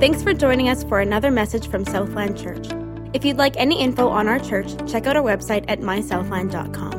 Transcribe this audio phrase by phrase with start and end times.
[0.00, 2.68] Thanks for joining us for another message from Southland Church.
[3.14, 6.92] If you'd like any info on our church, check out our website at mysouthland.com.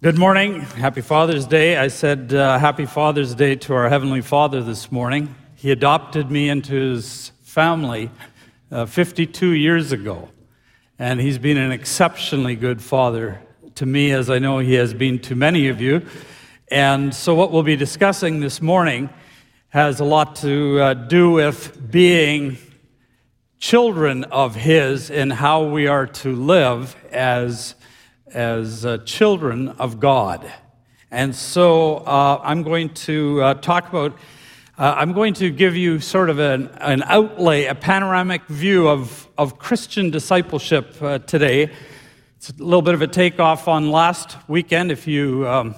[0.00, 0.60] Good morning.
[0.60, 1.76] Happy Father's Day.
[1.76, 5.34] I said uh, Happy Father's Day to our Heavenly Father this morning.
[5.56, 8.12] He adopted me into his family
[8.70, 10.28] uh, 52 years ago,
[11.00, 13.42] and he's been an exceptionally good father
[13.74, 16.06] to me, as I know he has been to many of you.
[16.68, 19.10] And so, what we'll be discussing this morning
[19.70, 22.58] has a lot to uh, do with being
[23.60, 27.76] children of his and how we are to live as,
[28.26, 30.50] as uh, children of God.
[31.08, 34.18] And so, uh, I'm going to uh, talk about.
[34.76, 39.28] Uh, I'm going to give you sort of an, an outlay, a panoramic view of,
[39.38, 41.70] of Christian discipleship uh, today.
[42.38, 45.76] It's a little bit of a takeoff on last weekend if you um,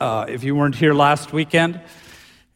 [0.00, 1.80] if you weren't here last weekend.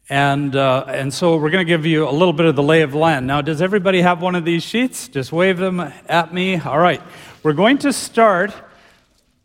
[0.08, 2.82] And, uh, and so we're going to give you a little bit of the lay
[2.82, 3.26] of the land.
[3.26, 5.08] Now, does everybody have one of these sheets?
[5.08, 6.58] Just wave them at me.
[6.58, 7.00] All right.
[7.42, 8.52] We're going to start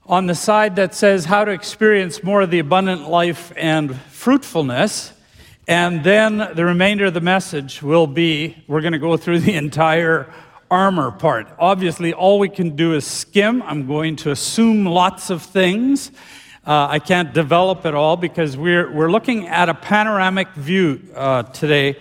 [0.05, 5.13] on the side that says how to experience more of the abundant life and fruitfulness.
[5.67, 9.53] And then the remainder of the message will be we're going to go through the
[9.55, 10.33] entire
[10.71, 11.47] armor part.
[11.59, 13.61] Obviously, all we can do is skim.
[13.61, 16.11] I'm going to assume lots of things.
[16.67, 21.43] Uh, I can't develop it all because we're, we're looking at a panoramic view uh,
[21.43, 21.97] today.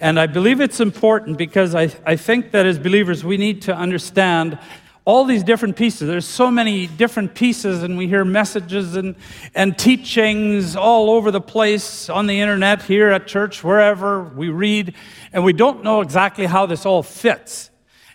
[0.00, 3.76] And I believe it's important because I, I think that as believers, we need to
[3.76, 4.58] understand
[5.04, 6.08] all these different pieces.
[6.08, 9.14] There's so many different pieces, and we hear messages and,
[9.54, 14.96] and teachings all over the place on the internet, here at church, wherever we read,
[15.32, 17.70] and we don't know exactly how this all fits.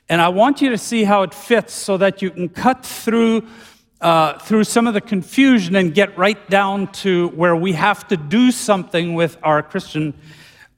[0.09, 3.47] And I want you to see how it fits so that you can cut through
[4.03, 8.17] uh, through some of the confusion and get right down to where we have to
[8.17, 10.13] do something with our Christian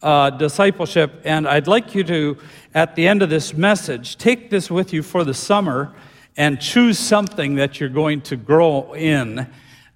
[0.04, 1.22] uh, discipleship.
[1.26, 2.38] And I'd like you to,
[2.76, 5.96] at the end of this message, take this with you for the summer
[6.38, 9.48] and choose something that you're going to grow in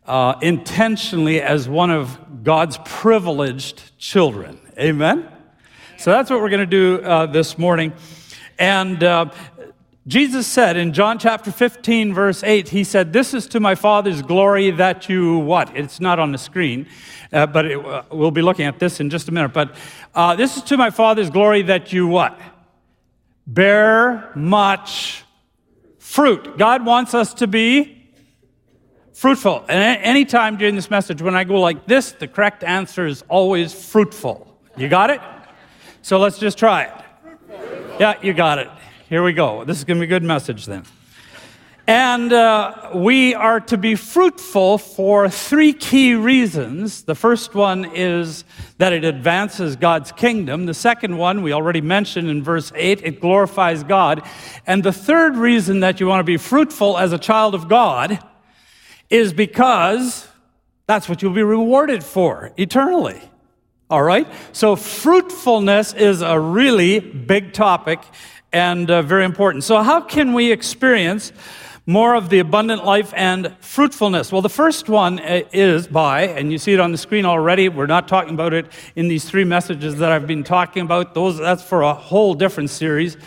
[0.08, 4.60] uh, intentionally as one of God's privileged children.
[4.80, 5.32] Amen?
[6.00, 7.94] So that's what we're going to do uh, this morning.
[8.58, 9.30] And uh,
[10.10, 14.24] Jesus said in John chapter 15, verse 8, He said, This is to my Father's
[14.24, 15.78] glory that you what?
[15.78, 16.88] It's not on the screen,
[17.32, 19.54] uh, but it, uh, we'll be looking at this in just a minute.
[19.54, 19.76] But
[20.16, 22.42] uh, this is to my Father's glory that you what?
[23.46, 25.24] Bear much
[26.00, 26.58] fruit.
[26.58, 28.12] God wants us to be
[29.14, 29.64] fruitful.
[29.70, 33.24] And any time during this message, when I go like this, the correct answer is
[33.28, 34.58] always fruitful.
[34.76, 35.22] You got it?
[36.02, 36.94] So let's just try it.
[38.00, 38.70] Yeah, you got it.
[39.10, 39.64] Here we go.
[39.64, 40.84] This is going to be a good message then.
[41.88, 47.02] And uh, we are to be fruitful for three key reasons.
[47.02, 48.44] The first one is
[48.78, 50.68] that it advances God's kingdom.
[50.68, 54.22] The second one, we already mentioned in verse 8, it glorifies God.
[54.68, 58.20] And the third reason that you want to be fruitful as a child of God
[59.10, 60.28] is because
[60.86, 63.20] that's what you'll be rewarded for eternally.
[63.90, 64.28] All right?
[64.52, 68.00] So, fruitfulness is a really big topic
[68.52, 69.64] and uh, very important.
[69.64, 71.32] So, how can we experience
[71.86, 74.32] more of the abundant life and fruitfulness?
[74.32, 77.70] Well, the first one uh, is by, and you see it on the screen already.
[77.70, 81.14] We're not talking about it in these three messages that I've been talking about.
[81.14, 83.18] Those that's for a whole different series.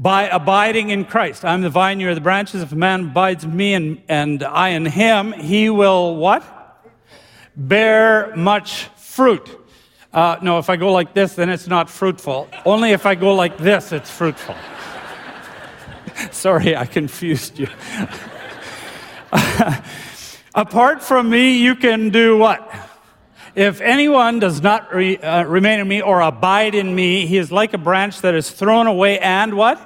[0.00, 1.44] By abiding in Christ.
[1.44, 2.62] I'm the vine, you're the branches.
[2.62, 6.44] If a man abides in me and, and I in him, he will what?
[7.56, 9.67] Bear much fruit.
[10.12, 12.48] Uh, no, if I go like this, then it's not fruitful.
[12.64, 14.54] Only if I go like this, it's fruitful.
[16.30, 17.68] Sorry, I confused you.
[20.54, 22.72] Apart from me, you can do what?
[23.54, 27.52] If anyone does not re, uh, remain in me or abide in me, he is
[27.52, 29.78] like a branch that is thrown away and what?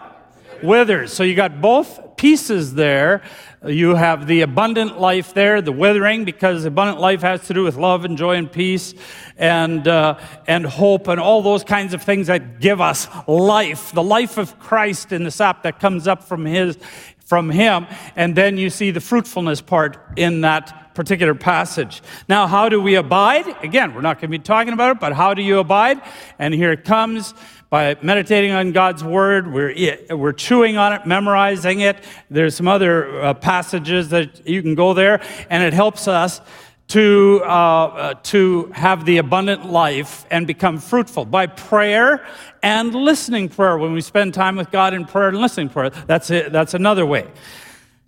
[0.63, 1.13] Withers.
[1.13, 3.23] So you got both pieces there
[3.67, 7.77] you have the abundant life there, the withering, because abundant life has to do with
[7.77, 8.93] love and joy and peace
[9.37, 10.19] and, uh,
[10.49, 14.59] and hope and all those kinds of things that give us life, the life of
[14.59, 16.77] Christ in the sap that comes up from his,
[17.25, 17.87] from him.
[18.17, 22.03] And then you see the fruitfulness part in that particular passage.
[22.29, 23.47] Now, how do we abide?
[23.63, 26.01] Again, we're not going to be talking about it, but how do you abide?
[26.39, 27.35] And here it comes
[27.71, 29.51] by meditating on God's word.
[29.51, 32.05] We're, we're chewing on it, memorizing it.
[32.31, 36.43] There's some other uh, passages that you can go there, and it helps us
[36.89, 42.27] to, uh, uh, to have the abundant life and become fruitful by prayer
[42.63, 43.79] and listening prayer.
[43.79, 47.07] When we spend time with God in prayer and listening prayer, that's, it, that's another
[47.07, 47.29] way.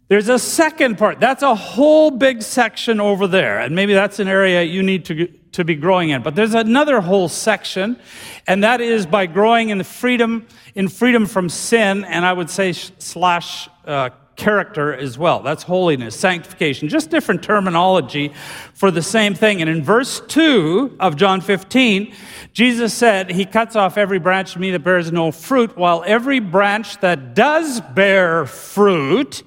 [0.09, 1.19] There's a second part.
[1.19, 3.61] That's a whole big section over there.
[3.61, 6.23] And maybe that's an area you need to, to be growing in.
[6.23, 7.99] But there's another whole section,
[8.47, 12.73] and that is by growing in freedom, in freedom from sin, and I would say
[12.73, 15.41] slash uh, character as well.
[15.41, 18.33] That's holiness, sanctification, just different terminology
[18.75, 19.61] for the same thing.
[19.61, 22.13] And in verse 2 of John 15,
[22.53, 26.41] Jesus said, He cuts off every branch of me that bears no fruit, while every
[26.41, 29.43] branch that does bear fruit,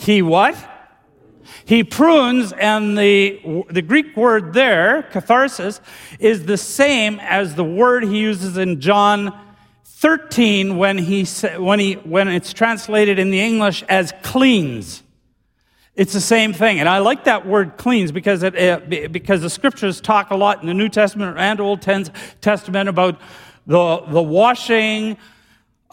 [0.00, 0.56] He what?
[1.66, 5.78] He prunes, and the, the Greek word there, catharsis,
[6.18, 9.38] is the same as the word he uses in John
[9.84, 11.24] 13 when, he,
[11.58, 15.02] when, he, when it's translated in the English as cleans.
[15.94, 16.80] It's the same thing.
[16.80, 20.66] And I like that word cleans because, it, because the scriptures talk a lot in
[20.66, 23.20] the New Testament and Old Testament about
[23.66, 25.18] the, the washing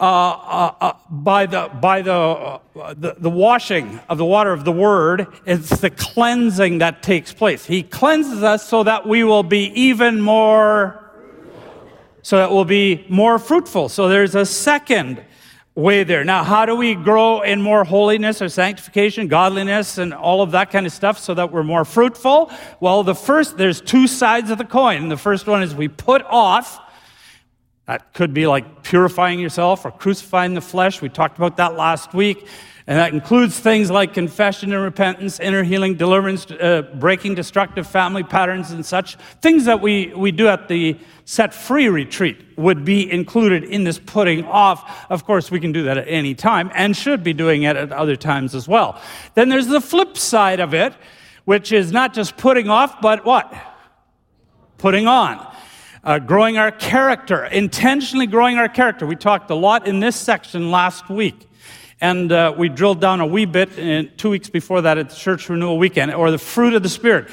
[0.00, 2.58] uh, uh, uh, by, the, by the, uh,
[2.94, 5.26] the, the washing of the water of the word.
[5.44, 7.66] It's the cleansing that takes place.
[7.66, 11.04] He cleanses us so that we will be even more
[12.22, 13.88] so that we'll be more fruitful.
[13.88, 15.24] So there's a second
[15.74, 16.24] way there.
[16.24, 20.70] Now, how do we grow in more holiness or sanctification, godliness, and all of that
[20.70, 22.50] kind of stuff so that we're more fruitful?
[22.80, 25.08] Well, the first, there's two sides of the coin.
[25.08, 26.80] The first one is we put off.
[27.88, 31.00] That could be like purifying yourself or crucifying the flesh.
[31.00, 32.46] We talked about that last week.
[32.86, 38.22] And that includes things like confession and repentance, inner healing, deliverance, uh, breaking destructive family
[38.22, 39.16] patterns, and such.
[39.42, 43.98] Things that we, we do at the set free retreat would be included in this
[43.98, 45.06] putting off.
[45.10, 47.92] Of course, we can do that at any time and should be doing it at
[47.92, 49.00] other times as well.
[49.34, 50.94] Then there's the flip side of it,
[51.46, 53.52] which is not just putting off, but what?
[54.78, 55.46] Putting on.
[56.08, 59.06] Uh, growing our character, intentionally growing our character.
[59.06, 61.46] We talked a lot in this section last week.
[62.00, 65.14] And uh, we drilled down a wee bit in, two weeks before that at the
[65.14, 67.28] church renewal weekend, or the fruit of the Spirit.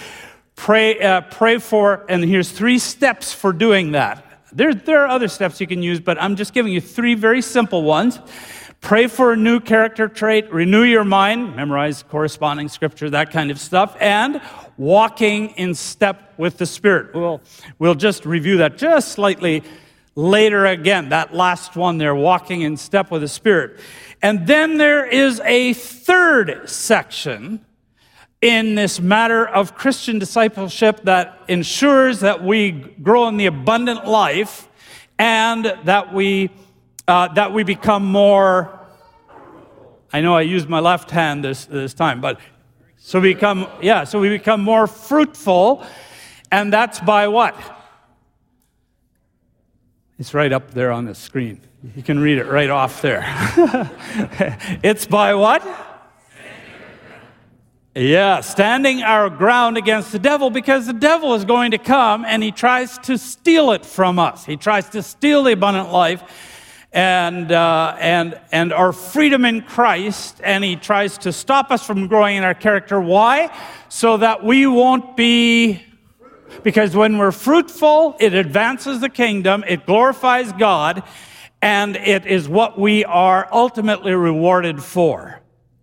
[0.58, 4.42] Pray, uh, pray for, and here's three steps for doing that.
[4.52, 7.42] There, there are other steps you can use, but I'm just giving you three very
[7.42, 8.20] simple ones.
[8.86, 13.60] Pray for a new character trait, renew your mind, memorize corresponding scripture, that kind of
[13.60, 14.40] stuff, and
[14.78, 17.16] walking in step with the Spirit.
[17.16, 17.42] We'll,
[17.80, 19.64] we'll just review that just slightly
[20.14, 23.80] later again, that last one there, walking in step with the Spirit.
[24.22, 27.66] And then there is a third section
[28.40, 32.70] in this matter of Christian discipleship that ensures that we
[33.02, 34.70] grow in the abundant life
[35.18, 36.52] and that we,
[37.08, 38.80] uh, that we become more.
[40.12, 42.40] I know I used my left hand this, this time, but
[42.98, 45.86] so we become, yeah, so we become more fruitful,
[46.52, 47.56] and that's by what?
[50.18, 51.62] It's right up there on the screen.
[51.96, 53.24] You can read it right off there.
[54.82, 55.64] it's by what?
[57.94, 62.42] Yeah, standing our ground against the devil because the devil is going to come and
[62.42, 64.46] he tries to steal it from us.
[64.46, 66.55] He tries to steal the abundant life
[66.96, 72.08] and, uh, and, and our freedom in Christ, and he tries to stop us from
[72.08, 73.02] growing in our character.
[73.02, 73.54] Why?
[73.90, 75.84] So that we won't be
[76.64, 81.04] because when we're fruitful, it advances the kingdom, it glorifies God,
[81.62, 85.42] and it is what we are ultimately rewarded for.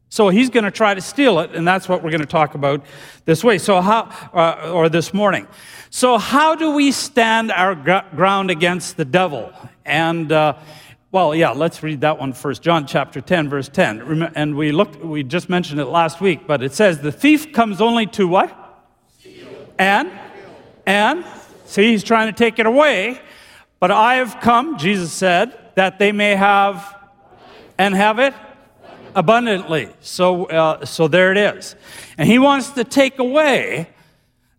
[0.09, 2.55] So he's going to try to steal it, and that's what we're going to talk
[2.55, 2.87] about
[3.27, 3.59] this way.
[3.59, 5.47] So how, uh, or this morning.
[5.91, 9.53] So how do we stand our ground against the devil?
[9.85, 10.55] And uh,
[11.13, 12.63] well, yeah, let's read that one first.
[12.63, 14.33] John chapter 10, verse 10.
[14.35, 17.83] And we looked, we just mentioned it last week, but it says, "The thief comes
[17.83, 18.51] only to what?
[19.79, 20.11] And
[20.87, 21.25] and
[21.67, 23.21] see, he's trying to take it away.
[23.79, 26.97] But I have come, Jesus said, that they may have
[27.79, 28.35] and have it
[29.15, 29.91] abundantly.
[30.01, 31.77] So, uh, so there it is.
[32.17, 33.89] And he wants to take away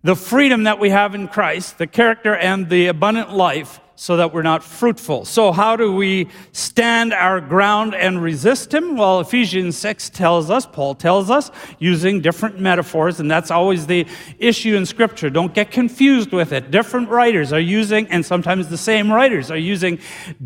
[0.03, 4.33] the freedom that we have in Christ, the character and the abundant life so that
[4.33, 5.25] we're not fruitful.
[5.25, 8.97] So, how do we stand our ground and resist him?
[8.97, 14.07] Well, Ephesians 6 tells us, Paul tells us, using different metaphors, and that's always the
[14.39, 15.29] issue in Scripture.
[15.29, 16.71] Don't get confused with it.
[16.71, 19.99] Different writers are using, and sometimes the same writers are using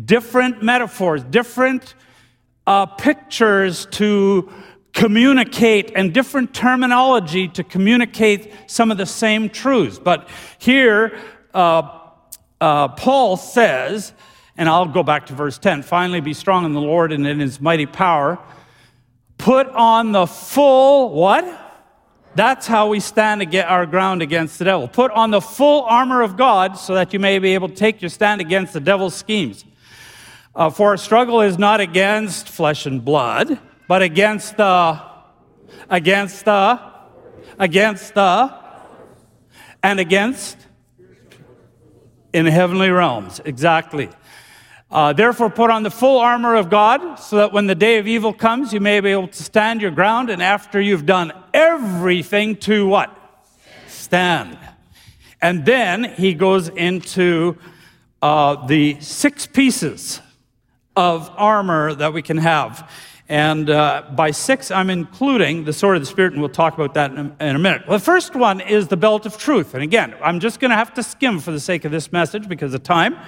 [0.04, 1.94] different metaphors, different
[2.66, 4.50] uh, pictures to
[4.92, 9.98] communicate and different terminology to communicate some of the same truths.
[9.98, 10.28] But
[10.58, 11.18] here,
[11.54, 11.97] uh,
[12.60, 14.12] uh, Paul says,
[14.56, 17.38] and I'll go back to verse 10 finally be strong in the Lord and in
[17.38, 18.38] his mighty power.
[19.38, 21.66] Put on the full what?
[22.34, 24.88] That's how we stand to get our ground against the devil.
[24.88, 28.02] Put on the full armor of God so that you may be able to take
[28.02, 29.64] your stand against the devil's schemes.
[30.54, 35.00] Uh, for our struggle is not against flesh and blood, but against the,
[35.88, 36.80] against the,
[37.58, 38.54] against the,
[39.82, 40.67] and against
[42.38, 43.40] in heavenly realms.
[43.44, 44.08] Exactly.
[44.90, 48.06] Uh, Therefore, put on the full armor of God, so that when the day of
[48.06, 52.56] evil comes, you may be able to stand your ground, and after you've done everything
[52.56, 53.10] to what?
[53.88, 54.56] Stand.
[55.42, 57.58] And then he goes into
[58.22, 60.20] uh, the six pieces
[60.96, 62.90] of armor that we can have.
[63.28, 66.94] And uh, by six, I'm including the sword of the Spirit, and we'll talk about
[66.94, 67.82] that in a, in a minute.
[67.86, 69.74] Well, the first one is the belt of truth.
[69.74, 72.48] And again, I'm just going to have to skim for the sake of this message
[72.48, 73.18] because of time.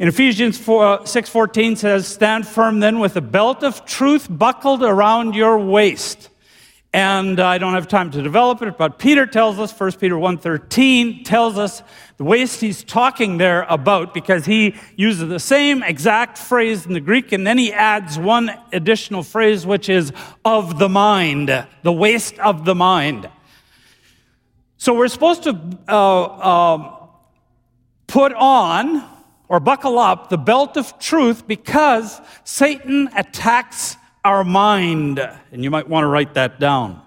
[0.00, 5.34] In Ephesians 4, 6.14 says, Stand firm then with the belt of truth buckled around
[5.34, 6.29] your waist.
[6.92, 11.24] And I don't have time to develop it, but Peter tells us, 1 Peter 1.13
[11.24, 11.84] tells us
[12.16, 17.00] the waist he's talking there about because he uses the same exact phrase in the
[17.00, 20.12] Greek and then he adds one additional phrase which is
[20.44, 23.30] of the mind, the waist of the mind.
[24.76, 26.96] So we're supposed to uh, uh,
[28.08, 29.08] put on
[29.48, 35.18] or buckle up the belt of truth because Satan attacks our mind.
[35.52, 37.02] And you might want to write that down.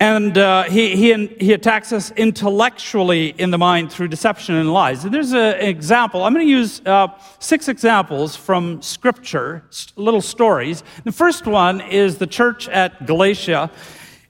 [0.00, 5.04] And uh, he, he, he attacks us intellectually in the mind through deception and lies.
[5.04, 6.22] And there's a, an example.
[6.22, 7.08] I'm going to use uh,
[7.40, 9.64] six examples from Scripture,
[9.96, 10.84] little stories.
[11.02, 13.72] The first one is the church at Galatia.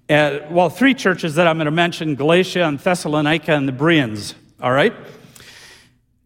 [0.09, 4.35] Uh, well, three churches that I'm going to mention Galatia and Thessalonica and the Bereans.
[4.63, 4.95] All right?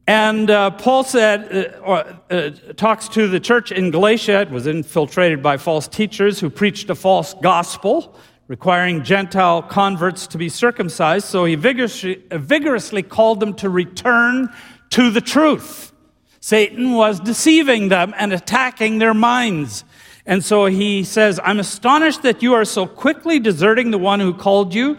[0.06, 4.40] And uh, Paul said, uh, uh, talks to the church in Galatia.
[4.40, 8.14] It was infiltrated by false teachers who preached a false gospel,
[8.48, 11.26] requiring Gentile converts to be circumcised.
[11.26, 14.52] So he vigorously, vigorously called them to return
[14.90, 15.92] to the truth.
[16.40, 19.84] Satan was deceiving them and attacking their minds.
[20.26, 24.34] And so he says, I'm astonished that you are so quickly deserting the one who
[24.34, 24.98] called you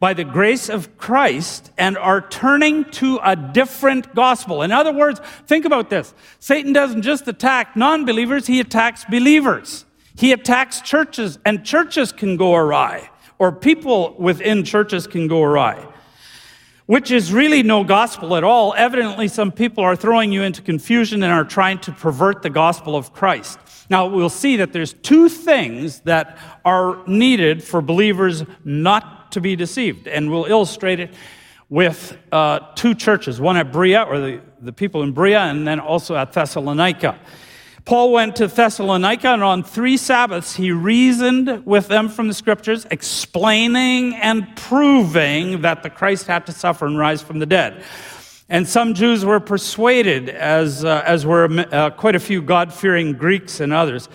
[0.00, 4.62] by the grace of Christ and are turning to a different gospel.
[4.62, 6.14] In other words, think about this.
[6.40, 9.84] Satan doesn't just attack non believers, he attacks believers.
[10.16, 15.86] He attacks churches, and churches can go awry, or people within churches can go awry,
[16.86, 18.74] which is really no gospel at all.
[18.76, 22.96] Evidently, some people are throwing you into confusion and are trying to pervert the gospel
[22.96, 23.58] of Christ.
[23.88, 29.56] Now, we'll see that there's two things that are needed for believers not to be
[29.56, 30.06] deceived.
[30.06, 31.14] And we'll illustrate it
[31.68, 35.80] with uh, two churches one at Berea, or the, the people in Berea, and then
[35.80, 37.18] also at Thessalonica.
[37.84, 42.86] Paul went to Thessalonica, and on three Sabbaths, he reasoned with them from the scriptures,
[42.90, 47.82] explaining and proving that the Christ had to suffer and rise from the dead.
[48.48, 53.12] And some Jews were persuaded, as, uh, as were uh, quite a few God fearing
[53.12, 54.08] Greeks and others.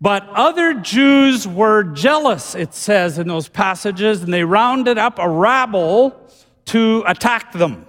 [0.00, 5.28] But other Jews were jealous, it says in those passages, and they rounded up a
[5.28, 6.18] rabble
[6.66, 7.86] to attack them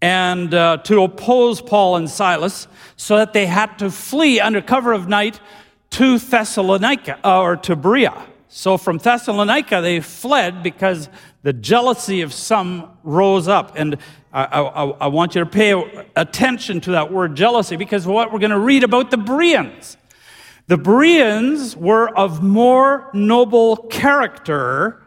[0.00, 2.66] and uh, to oppose Paul and Silas,
[2.96, 5.40] so that they had to flee under cover of night
[5.90, 8.26] to Thessalonica uh, or to Berea.
[8.48, 11.08] So from Thessalonica, they fled because
[11.42, 13.72] the jealousy of some rose up.
[13.76, 13.96] And
[14.32, 15.72] I, I, I want you to pay
[16.16, 19.96] attention to that word jealousy because what we're going to read about the Bereans.
[20.72, 25.02] The Bereans were of more noble character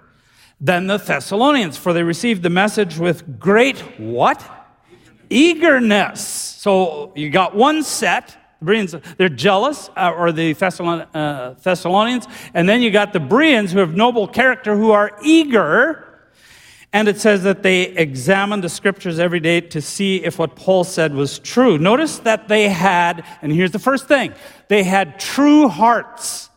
[0.61, 4.47] than the Thessalonians, for they received the message with great what?
[5.31, 6.21] Eagerness.
[6.21, 8.37] So you got one set.
[8.59, 13.19] The Bereans, they're jealous, uh, or the Thessalon, uh, Thessalonians, and then you got the
[13.19, 16.05] Bereans who have noble character, who are eager
[16.95, 20.85] and it says that they examined the scriptures every day to see if what Paul
[20.85, 21.77] said was true.
[21.77, 24.33] Notice that they had, and here's the first thing
[24.67, 26.49] they had true hearts.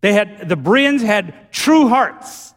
[0.00, 2.54] They had, the Bereans had true hearts.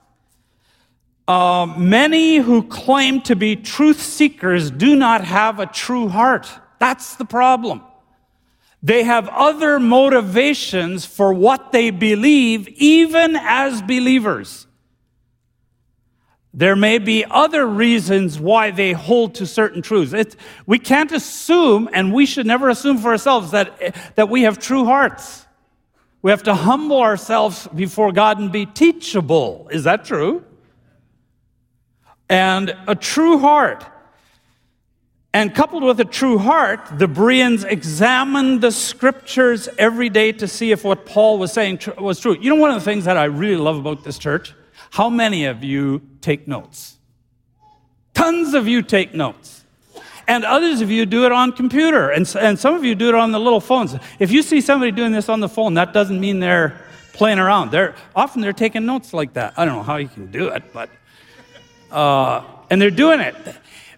[1.27, 6.49] Uh, many who claim to be truth seekers do not have a true heart.
[6.79, 7.81] That's the problem.
[8.81, 14.67] They have other motivations for what they believe, even as believers.
[16.55, 20.13] There may be other reasons why they hold to certain truths.
[20.13, 20.35] It's,
[20.67, 24.85] we can't assume, and we should never assume for ourselves, that, that we have true
[24.85, 25.47] hearts.
[26.21, 29.67] We have to humble ourselves before God and be teachable.
[29.71, 30.45] Is that true?
[32.29, 33.85] And a true heart.
[35.33, 40.71] And coupled with a true heart, the Bereans examined the scriptures every day to see
[40.71, 42.37] if what Paul was saying was true.
[42.39, 44.53] You know, one of the things that I really love about this church?
[44.93, 46.99] How many of you take notes?
[48.13, 49.65] Tons of you take notes.
[50.27, 53.15] And others of you do it on computer, and, and some of you do it
[53.15, 53.95] on the little phones.
[54.19, 56.79] If you see somebody doing this on the phone, that doesn't mean they're
[57.13, 57.71] playing around.
[57.71, 59.55] They're often they're taking notes like that.
[59.57, 60.91] I don't know how you can do it, but
[61.89, 63.35] uh, and they're doing it.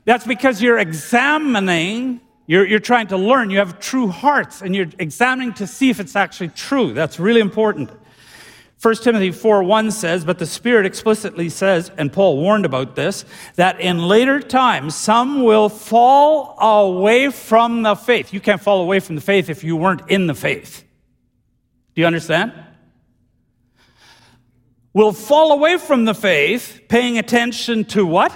[0.05, 4.87] That's because you're examining, you're, you're trying to learn, you have true hearts, and you're
[4.97, 6.93] examining to see if it's actually true.
[6.93, 7.89] That's really important.
[8.81, 13.25] 1 Timothy 4 1 says, But the Spirit explicitly says, and Paul warned about this,
[13.55, 18.33] that in later times some will fall away from the faith.
[18.33, 20.83] You can't fall away from the faith if you weren't in the faith.
[21.95, 22.53] Do you understand?
[24.93, 28.33] Will fall away from the faith, paying attention to what?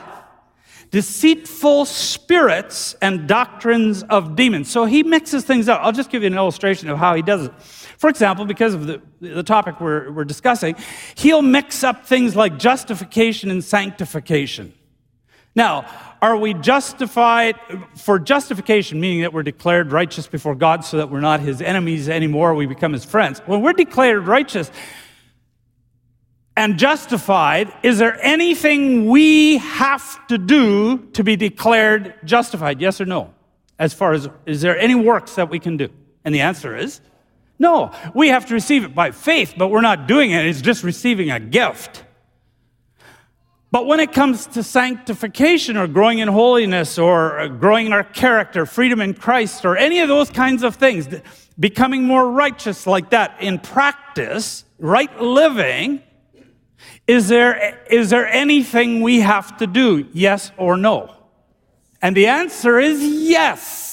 [0.92, 4.72] deceitful spirits and doctrines of demons.
[4.72, 5.82] So he mixes things up.
[5.84, 7.54] I'll just give you an illustration of how he does it.
[8.00, 10.78] For example, because of the, the topic we're, we're discussing,
[11.16, 14.74] he'll mix up things like justification and sanctification.
[15.54, 15.86] Now,
[16.22, 17.56] are we justified
[17.98, 22.08] for justification, meaning that we're declared righteous before God so that we're not his enemies
[22.08, 23.40] anymore, we become his friends?
[23.46, 24.72] When we're declared righteous,
[26.56, 32.80] and justified, is there anything we have to do to be declared justified?
[32.80, 33.34] Yes or no?
[33.78, 35.90] As far as, is there any works that we can do?
[36.24, 37.02] And the answer is
[37.60, 37.92] no.
[38.16, 40.46] We have to receive it by faith, but we're not doing it.
[40.46, 42.06] It's just receiving a gift.
[43.72, 48.66] But when it comes to sanctification or growing in holiness or growing in our character,
[48.66, 51.08] freedom in Christ, or any of those kinds of things,
[51.60, 56.02] becoming more righteous like that in practice, right living,
[57.06, 60.08] is there, is there anything we have to do?
[60.14, 61.14] Yes or no?
[62.02, 63.89] And the answer is yes.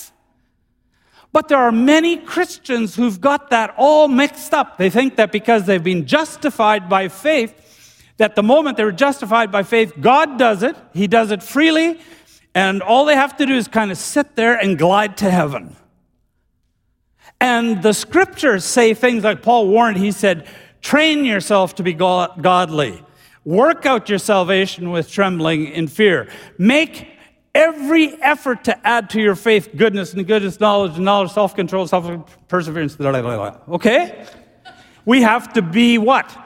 [1.37, 4.79] But there are many Christians who've got that all mixed up.
[4.79, 7.53] They think that because they've been justified by faith,
[8.17, 12.01] that the moment they're justified by faith, God does it, He does it freely,
[12.55, 15.77] and all they have to do is kind of sit there and glide to heaven.
[17.39, 20.47] And the scriptures say things like Paul warned, he said,
[20.81, 23.05] train yourself to be godly.
[23.45, 26.31] Work out your salvation with trembling and fear.
[26.57, 27.09] Make
[27.57, 31.87] every effort to add to your faith goodness and goodness, knowledge and knowledge, self control,
[31.87, 32.07] self
[32.49, 32.97] perseverance.
[33.01, 34.27] Okay?
[35.05, 36.37] We have to be what?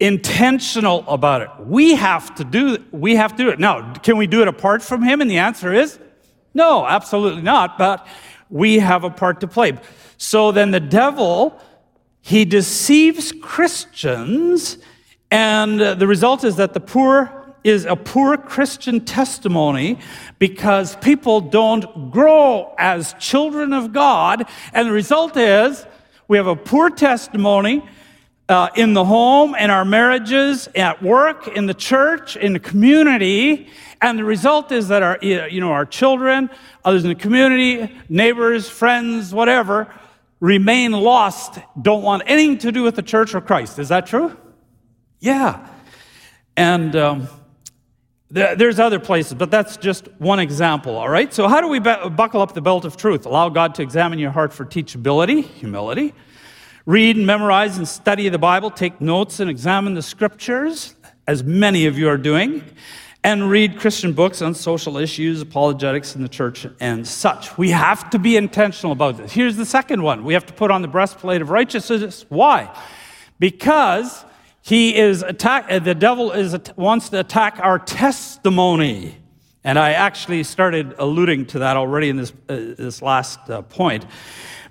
[0.00, 1.50] Intentional about it.
[1.60, 3.60] We have to do we have to do it.
[3.60, 5.20] Now, can we do it apart from him?
[5.20, 5.98] And the answer is
[6.54, 8.06] no, absolutely not, but
[8.50, 9.78] we have a part to play.
[10.18, 11.58] So then the devil
[12.20, 14.78] he deceives Christians
[15.32, 19.98] and the result is that the poor is a poor Christian testimony
[20.38, 24.44] because people don't grow as children of God.
[24.72, 25.86] And the result is
[26.28, 27.82] we have a poor testimony
[28.48, 33.68] uh, in the home, in our marriages, at work, in the church, in the community.
[34.00, 36.50] And the result is that our, you know, our children,
[36.84, 39.92] others in the community, neighbors, friends, whatever,
[40.40, 43.78] remain lost, don't want anything to do with the church or Christ.
[43.78, 44.36] Is that true?
[45.20, 45.68] Yeah.
[46.56, 47.28] And um,
[48.32, 51.32] there's other places, but that's just one example, all right?
[51.34, 53.26] So, how do we buckle up the belt of truth?
[53.26, 56.14] Allow God to examine your heart for teachability, humility.
[56.86, 58.70] Read and memorize and study the Bible.
[58.70, 62.64] Take notes and examine the scriptures, as many of you are doing.
[63.22, 67.56] And read Christian books on social issues, apologetics in the church, and such.
[67.56, 69.30] We have to be intentional about this.
[69.30, 72.24] Here's the second one we have to put on the breastplate of righteousness.
[72.30, 72.74] Why?
[73.38, 74.24] Because
[74.62, 79.16] he is attack, uh, the devil is, wants to attack our testimony.
[79.64, 84.06] And I actually started alluding to that already in this, uh, this last uh, point.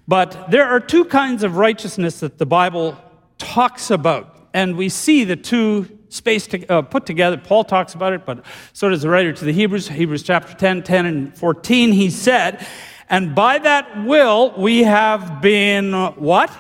[0.08, 2.98] But there are two kinds of righteousness that the Bible
[3.38, 4.50] talks about.
[4.54, 7.38] And we see the two spaced to, uh, put together.
[7.38, 10.84] Paul talks about it, but so does the writer to the Hebrews, Hebrews chapter 10,
[10.84, 11.92] 10 and 14.
[11.92, 12.66] He said,
[13.10, 16.52] And by that will we have been what?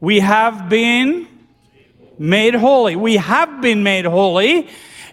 [0.00, 1.37] We have been
[2.18, 2.96] made holy.
[2.96, 4.68] We have been made holy.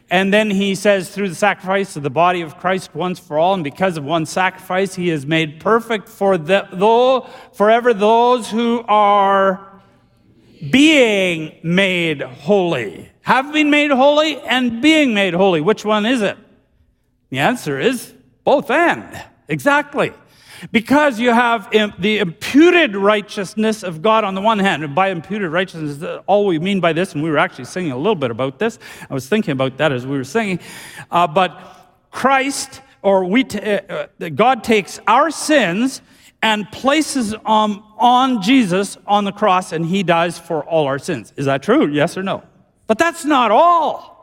[0.10, 3.56] And then he says, through the sacrifice of the body of Christ once for all,
[3.56, 8.84] and because of one sacrifice, he is made perfect for the, though, forever those who
[8.88, 9.82] are
[10.70, 13.10] being made holy.
[13.22, 15.60] Have been made holy and being made holy.
[15.60, 16.38] Which one is it?
[17.32, 18.14] The answer is
[18.44, 19.24] both and.
[19.48, 20.14] Exactly.
[20.72, 25.52] Because you have the imputed righteousness of God on the one hand, and by imputed
[25.52, 28.60] righteousness, all we mean by this, and we were actually singing a little bit about
[28.60, 28.80] this.
[29.10, 30.60] I was thinking about that as we were singing.
[31.12, 31.60] Uh, but
[32.12, 36.02] Christ, or we, t- uh, uh, God takes our sins
[36.42, 41.34] and places um, on Jesus on the cross, and he dies for all our sins.
[41.36, 41.88] Is that true?
[41.88, 42.44] Yes or no?
[42.88, 44.15] But that's not all.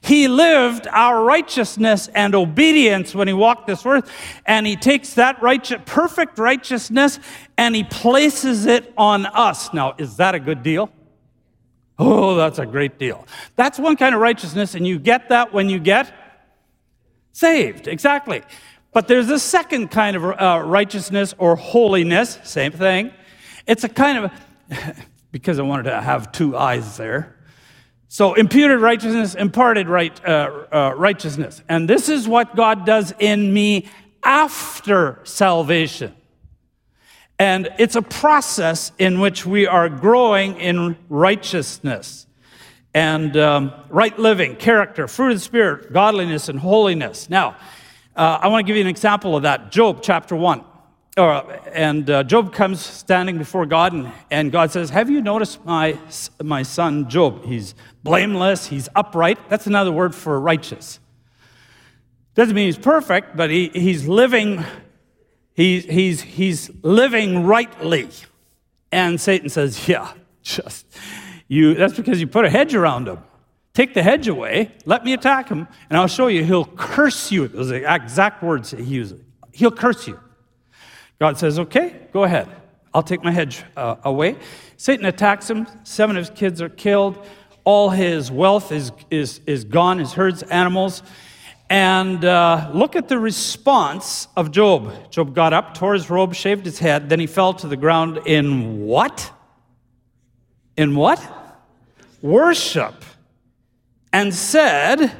[0.00, 4.10] He lived our righteousness and obedience when he walked this earth,
[4.46, 7.18] and he takes that righteous, perfect righteousness
[7.58, 9.72] and he places it on us.
[9.72, 10.90] Now, is that a good deal?
[11.98, 13.26] Oh, that's a great deal.
[13.54, 16.12] That's one kind of righteousness, and you get that when you get
[17.36, 18.42] Saved, exactly.
[18.94, 23.12] But there's a second kind of uh, righteousness or holiness, same thing.
[23.66, 24.96] It's a kind of,
[25.32, 27.35] because I wanted to have two eyes there.
[28.08, 31.62] So imputed righteousness, imparted right, uh, uh, righteousness.
[31.68, 33.88] And this is what God does in me
[34.22, 36.14] after salvation.
[37.38, 42.26] And it's a process in which we are growing in righteousness
[42.94, 47.28] and um, right living, character, fruit of the Spirit, godliness, and holiness.
[47.28, 47.56] Now,
[48.14, 49.70] uh, I want to give you an example of that.
[49.70, 50.64] Job chapter 1.
[51.16, 51.40] Uh,
[51.72, 55.98] and uh, Job comes standing before God, and, and God says, Have you noticed my,
[56.42, 57.44] my son Job?
[57.44, 59.38] He's blameless, he's upright.
[59.48, 61.00] That's another word for righteous.
[62.34, 64.62] Doesn't mean he's perfect, but he, he's living
[65.56, 68.10] He's, he's, he's living rightly.
[68.92, 70.86] And Satan says, Yeah, just
[71.48, 73.18] you, that's because you put a hedge around him.
[73.72, 77.48] Take the hedge away, let me attack him, and I'll show you he'll curse you.
[77.48, 79.22] Those are the exact words he uses.
[79.52, 80.20] He'll curse you.
[81.18, 82.48] God says, Okay, go ahead.
[82.92, 84.36] I'll take my hedge uh, away.
[84.76, 85.66] Satan attacks him.
[85.84, 87.26] Seven of his kids are killed.
[87.64, 91.02] All his wealth is, is, is gone, his herds, animals.
[91.68, 95.10] And uh, look at the response of Job.
[95.10, 98.20] Job got up, tore his robe, shaved his head, then he fell to the ground
[98.24, 99.32] in what?
[100.76, 101.20] In what?
[102.22, 103.04] Worship.
[104.12, 105.10] And said,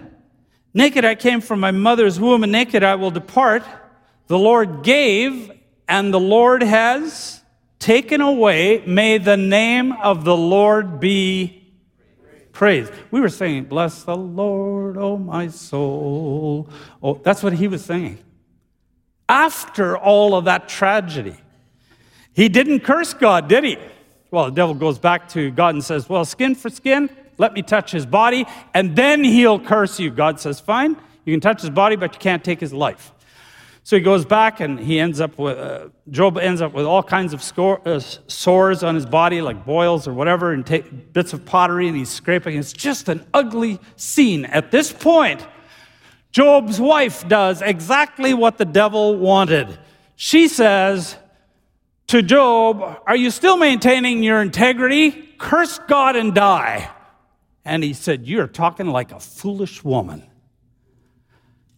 [0.73, 3.65] Naked I came from my mother's womb, and naked I will depart.
[4.29, 5.51] The Lord gave,
[5.89, 7.43] and the Lord has
[7.79, 8.83] taken away.
[8.87, 11.63] May the name of the Lord be
[12.53, 12.89] praise.
[13.11, 16.69] We were singing, Bless the Lord, oh my soul.
[17.03, 18.19] Oh, that's what he was singing.
[19.29, 21.37] After all of that tragedy,
[22.33, 23.79] he didn't curse God, did he?
[24.31, 27.63] Well, the devil goes back to God and says, Well, skin for skin, let me
[27.63, 30.11] touch his body, and then he'll curse you.
[30.11, 33.13] God says, Fine, you can touch his body, but you can't take his life.
[33.87, 37.05] So he goes back and he ends up with, uh, Job ends up with all
[37.05, 41.33] kinds of score, uh, sores on his body, like boils or whatever, and take bits
[41.33, 42.59] of pottery, and he's scraping.
[42.59, 44.45] It's just an ugly scene.
[44.47, 45.47] At this point,
[46.33, 49.79] Job's wife does exactly what the devil wanted.
[50.17, 51.17] She says
[52.09, 55.13] to Job, Are you still maintaining your integrity?
[55.39, 56.91] Curse God and die.
[57.65, 60.25] And he said, You're talking like a foolish woman.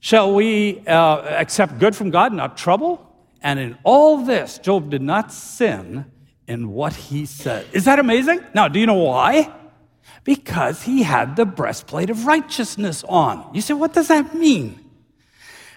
[0.09, 3.07] Shall we uh, accept good from God, not trouble?
[3.43, 6.07] And in all this, Job did not sin
[6.47, 7.67] in what he said.
[7.75, 8.43] Is that amazing?
[8.55, 9.53] Now, do you know why?
[10.25, 13.51] Because he had the breastplate of righteousness on.
[13.53, 14.83] You say, what does that mean?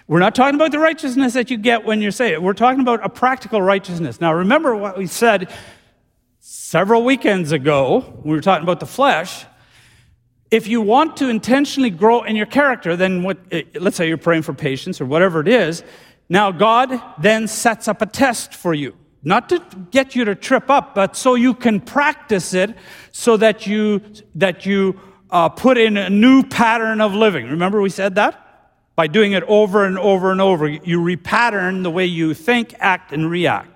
[0.06, 2.40] We're not talking about the righteousness that you get when you're saved.
[2.40, 4.18] We're talking about a practical righteousness.
[4.18, 5.52] Now, remember what we said
[6.38, 8.18] several weekends ago.
[8.24, 9.44] We were talking about the flesh
[10.52, 14.18] if you want to intentionally grow in your character, then what, eh, let's say you're
[14.18, 15.82] praying for patience or whatever it is,
[16.28, 18.94] now God then sets up a test for you.
[19.24, 22.76] Not to get you to trip up, but so you can practice it
[23.12, 24.02] so that you,
[24.34, 27.46] that you uh, put in a new pattern of living.
[27.46, 28.38] Remember we said that?
[28.94, 33.12] By doing it over and over and over, you repattern the way you think, act,
[33.12, 33.71] and react.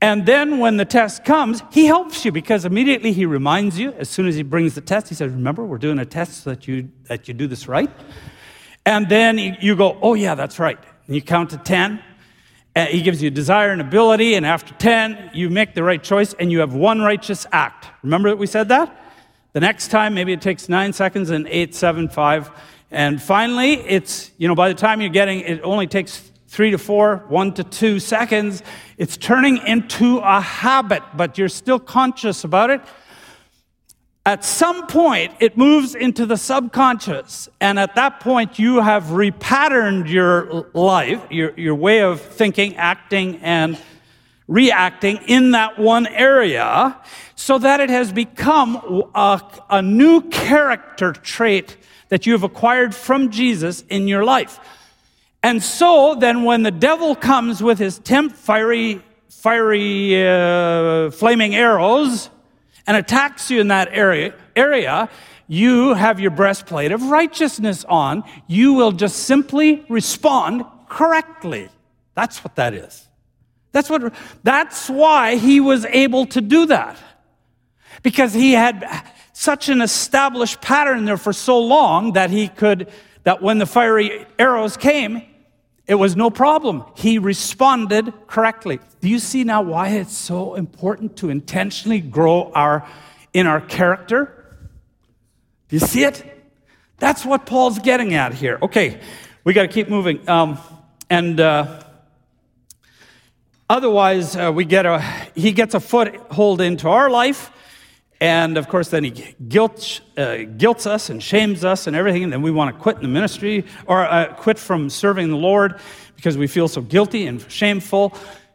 [0.00, 4.08] And then when the test comes, he helps you because immediately he reminds you, as
[4.08, 6.68] soon as he brings the test, he says, Remember, we're doing a test so that
[6.68, 7.90] you, that you do this right.
[8.86, 10.78] And then you go, Oh, yeah, that's right.
[11.06, 12.02] And you count to 10.
[12.76, 14.34] And he gives you desire and ability.
[14.34, 17.86] And after 10, you make the right choice and you have one righteous act.
[18.04, 18.94] Remember that we said that?
[19.52, 22.52] The next time, maybe it takes nine seconds and eight, seven, five.
[22.92, 26.78] And finally, it's, you know, by the time you're getting, it only takes three to
[26.78, 28.62] four, one to two seconds.
[28.96, 32.80] It's turning into a habit, but you're still conscious about it.
[34.24, 37.48] At some point, it moves into the subconscious.
[37.60, 43.36] And at that point, you have repatterned your life, your, your way of thinking, acting,
[43.36, 43.78] and
[44.46, 46.98] reacting in that one area
[47.36, 51.76] so that it has become a, a new character trait
[52.08, 54.58] that you have acquired from Jesus in your life.
[55.42, 62.30] And so then when the devil comes with his temp fiery, fiery, uh, flaming arrows
[62.86, 65.08] and attacks you in that area, area,
[65.46, 68.24] you have your breastplate of righteousness on.
[68.46, 71.68] You will just simply respond correctly.
[72.14, 73.08] That's what that is.
[73.72, 76.98] That's what, that's why he was able to do that.
[78.02, 78.84] Because he had
[79.32, 82.88] such an established pattern there for so long that he could,
[83.24, 85.22] that when the fiery arrows came,
[85.86, 86.84] it was no problem.
[86.96, 88.78] He responded correctly.
[89.00, 92.86] Do you see now why it's so important to intentionally grow our,
[93.32, 94.56] in our character?
[95.68, 96.24] Do you see it?
[96.98, 98.58] That's what Paul's getting at here.
[98.60, 99.00] Okay,
[99.44, 100.28] We got to keep moving.
[100.28, 100.58] Um,
[101.08, 101.82] and uh,
[103.70, 105.00] otherwise, uh, we get a,
[105.34, 107.50] he gets a foothold into our life.
[108.20, 109.10] And of course, then he
[109.48, 112.24] guilt, uh, guilts us and shames us and everything.
[112.24, 115.78] And then we want to quit the ministry or uh, quit from serving the Lord
[116.16, 118.12] because we feel so guilty and shameful.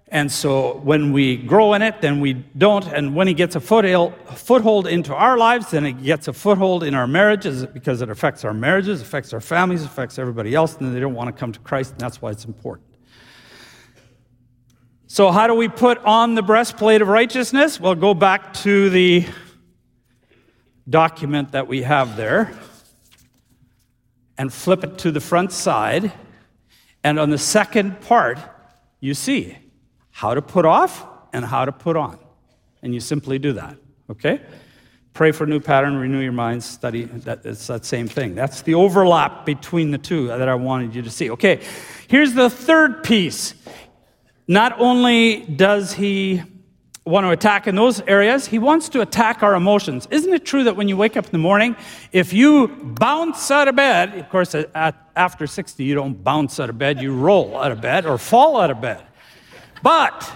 [0.10, 2.86] And so when we grow in it, then we don't.
[2.86, 6.94] And when he gets a foothold into our lives, then he gets a foothold in
[6.94, 11.00] our marriages because it affects our marriages, affects our families, affects everybody else, and they
[11.00, 12.88] don't want to come to Christ, and that's why it's important.
[15.08, 17.80] So, how do we put on the breastplate of righteousness?
[17.80, 19.26] Well, go back to the
[20.90, 22.52] document that we have there
[24.38, 26.12] and flip it to the front side.
[27.04, 28.40] And on the second part,
[29.00, 29.58] you see
[30.12, 32.20] how to put off and how to put on.
[32.82, 33.78] And you simply do that,
[34.10, 34.42] okay?
[35.14, 37.04] Pray for new pattern, renew your mind, study.
[37.04, 38.34] That, it's that same thing.
[38.34, 41.30] That's the overlap between the two that I wanted you to see.
[41.32, 41.62] Okay,
[42.08, 43.54] here's the third piece.
[44.48, 46.42] Not only does he
[47.06, 50.08] want to attack in those areas, he wants to attack our emotions.
[50.10, 51.76] Isn't it true that when you wake up in the morning,
[52.12, 56.70] if you bounce out of bed, of course, at, after 60, you don't bounce out
[56.70, 59.04] of bed, you roll out of bed or fall out of bed.
[59.82, 60.32] But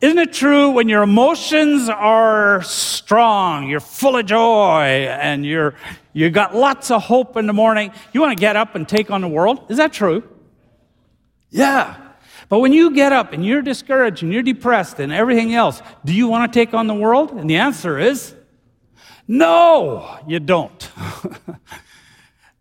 [0.00, 5.74] isn't it true when your emotions are strong, you're full of joy, and you're
[6.12, 9.10] you got lots of hope in the morning, you want to get up and take
[9.10, 9.66] on the world?
[9.68, 10.22] Is that true?
[11.50, 12.05] Yeah.
[12.48, 16.12] But when you get up and you're discouraged and you're depressed and everything else, do
[16.12, 17.32] you want to take on the world?
[17.32, 18.34] And the answer is
[19.28, 20.90] no, you don't.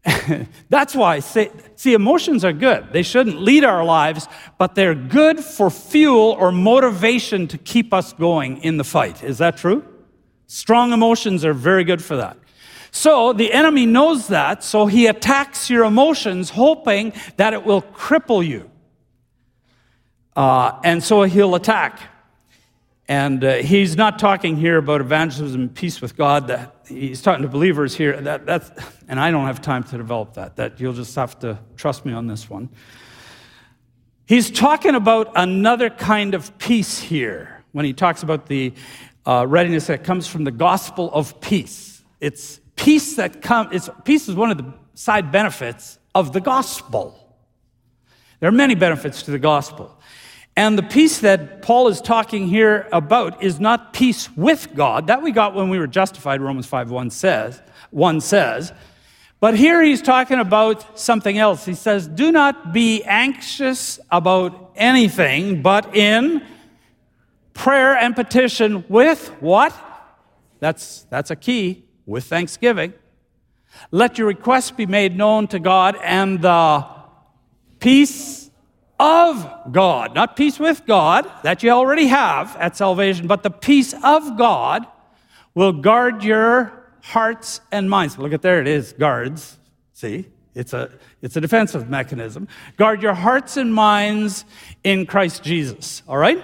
[0.69, 2.91] That's why, see, see, emotions are good.
[2.91, 8.13] They shouldn't lead our lives, but they're good for fuel or motivation to keep us
[8.13, 9.23] going in the fight.
[9.23, 9.83] Is that true?
[10.47, 12.37] Strong emotions are very good for that.
[12.91, 18.45] So the enemy knows that, so he attacks your emotions, hoping that it will cripple
[18.45, 18.69] you.
[20.35, 21.99] Uh, and so he'll attack.
[23.07, 26.47] And uh, he's not talking here about evangelism and peace with God.
[26.47, 28.19] That he's talking to believers here.
[28.19, 28.71] That, that's,
[29.07, 30.55] and I don't have time to develop that.
[30.55, 32.69] That you'll just have to trust me on this one.
[34.25, 38.73] He's talking about another kind of peace here when he talks about the
[39.27, 42.01] uh, readiness that comes from the gospel of peace.
[42.19, 43.87] It's peace that comes.
[44.03, 47.21] Peace is one of the side benefits of the gospel.
[48.39, 49.94] There are many benefits to the gospel.
[50.57, 55.07] And the peace that Paul is talking here about is not peace with God.
[55.07, 57.61] That we got when we were justified, Romans 5 1 says.
[57.91, 58.71] 1 says.
[59.41, 61.65] But here he's talking about something else.
[61.65, 66.41] He says, Do not be anxious about anything, but in
[67.53, 69.73] prayer and petition with what?
[70.59, 72.93] That's, that's a key, with thanksgiving.
[73.91, 76.85] Let your requests be made known to God, and the
[77.79, 78.44] peace
[78.99, 83.93] of God, not peace with God, that you already have at salvation, but the peace
[84.03, 84.85] of God
[85.53, 88.17] will guard your hearts and minds.
[88.17, 89.57] Look at there, it is guards.
[89.93, 92.47] See, it's a, it's a defensive mechanism.
[92.77, 94.45] Guard your hearts and minds
[94.83, 96.01] in Christ Jesus.
[96.07, 96.43] All right?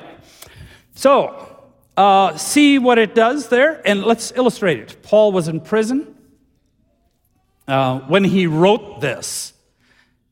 [0.96, 1.48] So,
[1.98, 4.98] uh, see what it does there, and let's illustrate it.
[5.04, 6.16] Paul was in prison
[7.68, 9.54] uh, when he wrote this.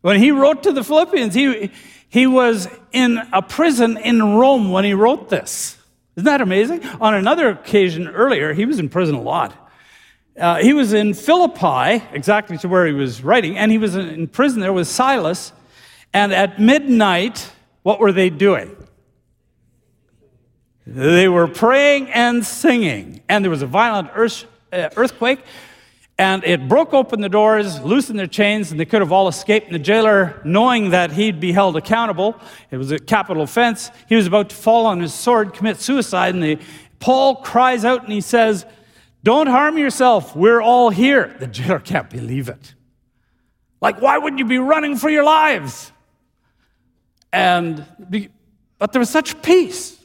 [0.02, 1.72] When he wrote to the Philippians, he,
[2.10, 5.78] he was in a prison in Rome when he wrote this.
[6.16, 6.84] Isn't that amazing?
[7.00, 9.56] On another occasion earlier, he was in prison a lot.
[10.38, 14.28] Uh, he was in Philippi, exactly to where he was writing, and he was in
[14.28, 15.54] prison there with Silas.
[16.14, 17.52] And at midnight,
[17.84, 18.76] what were they doing?
[20.88, 23.22] They were praying and singing.
[23.30, 25.40] And there was a violent earth, uh, earthquake,
[26.20, 29.68] and it broke open the doors, loosened their chains, and they could have all escaped.
[29.68, 32.36] And the jailer, knowing that he'd be held accountable,
[32.72, 36.34] it was a capital offense, he was about to fall on his sword, commit suicide.
[36.36, 36.60] And the,
[37.00, 38.66] Paul cries out and he says,
[39.24, 41.38] Don't harm yourself, we're all here.
[41.40, 42.76] The jailer can't believe it.
[43.80, 45.94] Like, why would you be running for your lives?
[47.32, 47.86] And,
[48.78, 49.99] but there was such peace.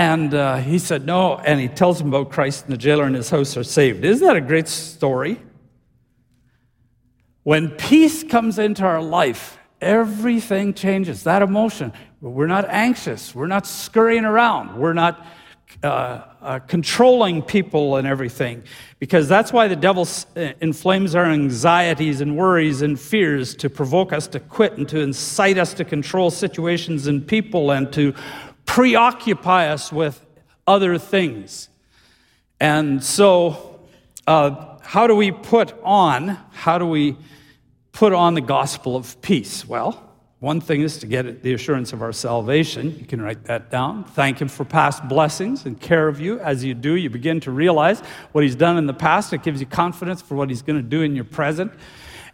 [0.00, 1.36] And uh, he said, No.
[1.36, 4.02] And he tells him about Christ, and the jailer and his house are saved.
[4.02, 5.38] Isn't that a great story?
[7.42, 11.24] When peace comes into our life, everything changes.
[11.24, 11.92] That emotion.
[12.22, 13.34] We're not anxious.
[13.34, 14.78] We're not scurrying around.
[14.78, 15.26] We're not
[15.82, 18.62] uh, uh, controlling people and everything.
[19.00, 24.14] Because that's why the devil uh, inflames our anxieties and worries and fears to provoke
[24.14, 28.14] us to quit and to incite us to control situations and people and to
[28.70, 30.24] preoccupy us with
[30.64, 31.68] other things.
[32.60, 33.80] And so,
[34.28, 37.16] uh, how do we put on, how do we
[37.90, 39.66] put on the gospel of peace?
[39.66, 40.00] Well,
[40.38, 42.96] one thing is to get the assurance of our salvation.
[42.96, 44.04] You can write that down.
[44.04, 46.38] Thank Him for past blessings and care of you.
[46.38, 47.98] As you do, you begin to realize
[48.30, 49.32] what He's done in the past.
[49.32, 51.72] It gives you confidence for what He's going to do in your present.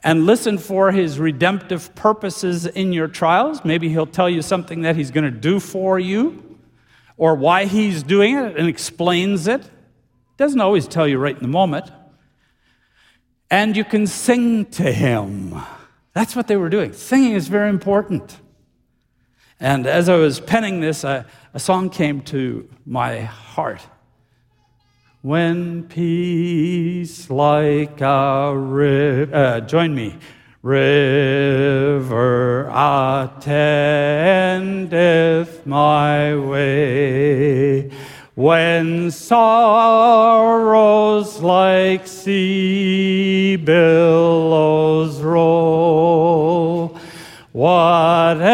[0.02, 3.64] And listen for His redemptive purposes in your trials.
[3.64, 6.59] Maybe He'll tell you something that He's going to do for you
[7.16, 9.68] or why He's doing it and explains it.
[10.37, 11.90] Doesn't always tell you right in the moment.
[13.50, 15.54] And you can sing to Him.
[16.12, 16.92] That's what they were doing.
[16.92, 18.38] Singing is very important.
[19.59, 23.80] And as I was penning this, a, a song came to my heart.
[25.27, 30.17] When peace like a river, uh, join me,
[30.62, 33.57] river attendeth
[35.67, 37.91] my way.
[38.37, 40.23] When sorrows
[41.43, 46.97] like sea billows roll,
[47.51, 48.45] whatever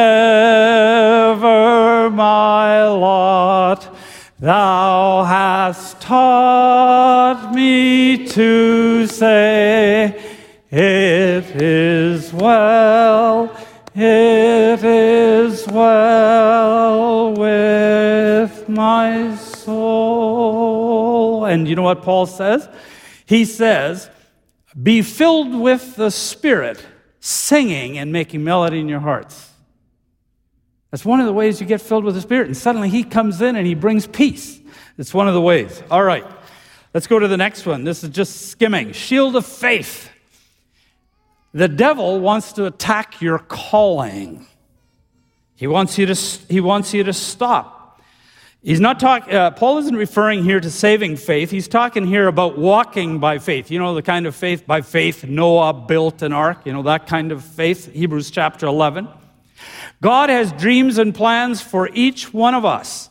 [2.08, 3.94] my lot,
[4.40, 5.51] thou hast
[6.12, 10.22] taught me to say,
[10.70, 13.56] It is well,
[13.94, 21.44] it is well with my soul soul.
[21.46, 22.68] And you know what Paul says?
[23.26, 24.10] He says,
[24.80, 26.84] Be filled with the Spirit,
[27.20, 29.50] singing and making melody in your hearts.
[30.90, 32.48] That's one of the ways you get filled with the Spirit.
[32.48, 34.61] And suddenly He comes in and He brings peace.
[34.98, 35.82] It's one of the ways.
[35.90, 36.24] All right,
[36.94, 37.84] let's go to the next one.
[37.84, 38.92] This is just skimming.
[38.92, 40.10] Shield of faith.
[41.54, 44.46] The devil wants to attack your calling.
[45.54, 46.14] He wants you to,
[46.48, 48.00] he wants you to stop.
[48.62, 51.50] He's not talking, uh, Paul isn't referring here to saving faith.
[51.50, 53.72] He's talking here about walking by faith.
[53.72, 57.08] You know, the kind of faith by faith Noah built an ark, you know, that
[57.08, 59.08] kind of faith, Hebrews chapter 11.
[60.00, 63.10] God has dreams and plans for each one of us,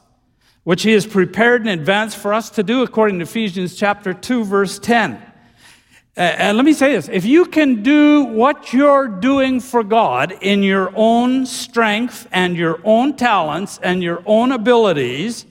[0.64, 4.46] which He has prepared in advance for us to do, according to Ephesians chapter 2,
[4.46, 5.22] verse 10.
[6.16, 10.62] And let me say this if you can do what you're doing for God in
[10.62, 15.46] your own strength and your own talents and your own abilities,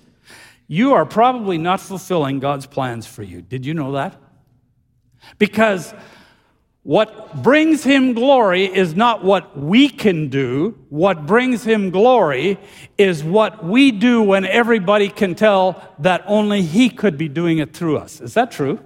[0.68, 3.40] you are probably not fulfilling God's plans for you.
[3.40, 4.20] Did you know that?
[5.38, 5.94] Because
[6.82, 10.78] what brings him glory is not what we can do.
[10.88, 12.58] What brings him glory
[12.96, 17.74] is what we do when everybody can tell that only he could be doing it
[17.74, 18.20] through us.
[18.20, 18.80] Is that true?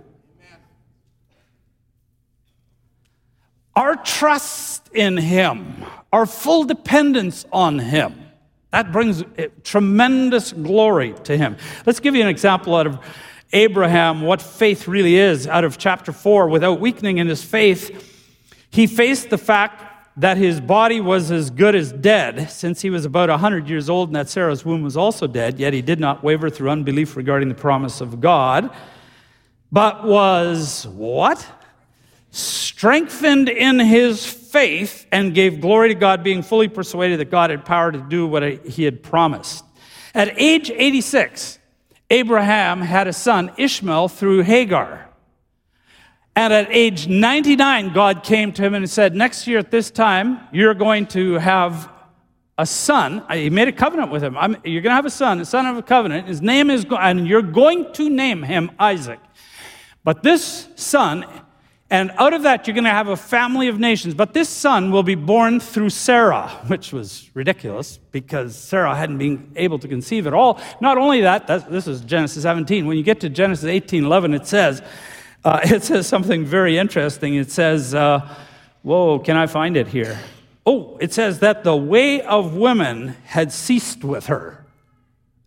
[3.76, 8.14] Our trust in Him, our full dependence on Him,
[8.70, 11.57] that brings eh, tremendous glory to Him.
[11.85, 12.98] Let's give you an example out of
[13.55, 16.49] Abraham, what faith really is, out of chapter 4.
[16.49, 18.12] Without weakening in his faith,
[18.71, 19.83] he faced the fact
[20.17, 24.11] that his body was as good as dead since he was about 100 years old
[24.11, 27.49] and that Sarah's womb was also dead, yet he did not waver through unbelief regarding
[27.49, 28.71] the promise of God,
[29.73, 31.45] but was what?
[32.35, 37.64] strengthened in his faith and gave glory to God, being fully persuaded that God had
[37.64, 39.64] power to do what he had promised.
[40.14, 41.61] At age 86,
[42.11, 45.09] Abraham had a son, Ishmael, through Hagar.
[46.37, 50.40] And at age 99, God came to him and said, Next year at this time,
[50.53, 51.90] you're going to have
[52.59, 53.25] a son.
[53.33, 54.37] He made a covenant with him.
[54.37, 56.27] I'm, you're going to have a son, a son of a covenant.
[56.29, 59.21] His name is, and you're going to name him Isaac.
[60.03, 61.25] But this son
[61.90, 64.14] and out of that, you're going to have a family of nations.
[64.14, 69.53] But this son will be born through Sarah, which was ridiculous because Sarah hadn't been
[69.57, 70.61] able to conceive at all.
[70.81, 72.87] Not only that, this is Genesis 17.
[72.87, 74.83] When you get to Genesis 18 11, it says,
[75.44, 77.35] uh, it says something very interesting.
[77.35, 78.29] It says, uh,
[78.83, 80.18] whoa, can I find it here?
[80.66, 84.64] Oh, it says that the way of women had ceased with her.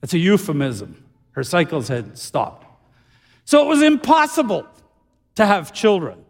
[0.01, 1.03] That's a euphemism.
[1.31, 2.65] Her cycles had stopped.
[3.45, 4.67] So it was impossible
[5.35, 6.23] to have children.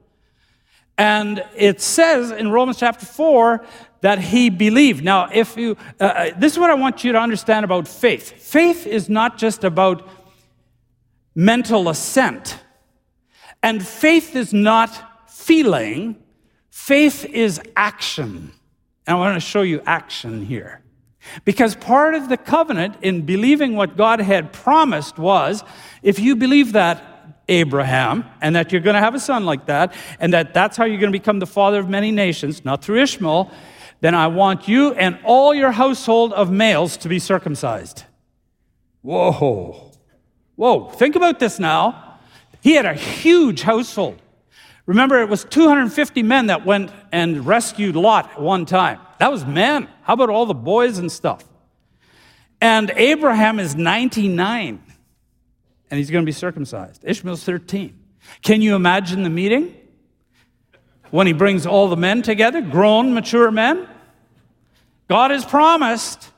[0.98, 3.64] And it says in Romans chapter 4
[4.02, 5.04] that he believed.
[5.04, 8.32] Now, if you, uh, uh, this is what I want you to understand about faith
[8.32, 10.08] faith is not just about
[11.36, 12.60] mental assent,
[13.62, 16.16] and faith is not feeling,
[16.70, 18.52] faith is action.
[19.06, 20.82] And I want to show you action here.
[21.46, 25.64] Because part of the covenant in believing what God had promised was
[26.02, 27.17] if you believe that,
[27.50, 30.86] Abraham, and that you're going to have a son like that, and that that's how
[30.86, 33.52] you're going to become the father of many nations, not through Ishmael,
[34.02, 38.04] then I want you and all your household of males to be circumcised.
[39.02, 39.92] Whoa.
[40.56, 40.90] Whoa.
[40.90, 42.20] Think about this now.
[42.62, 44.22] He had a huge household.
[44.86, 49.00] Remember, it was 250 men that went and rescued Lot at one time.
[49.20, 49.88] That was men.
[50.04, 51.44] How about all the boys and stuff?
[52.62, 54.82] And Abraham is 99,
[55.90, 57.04] and he's going to be circumcised.
[57.04, 57.98] Ishmael's 13.
[58.42, 59.76] Can you imagine the meeting?
[61.12, 63.88] When he brings all the men together, grown, mature men?
[65.08, 66.32] God has promised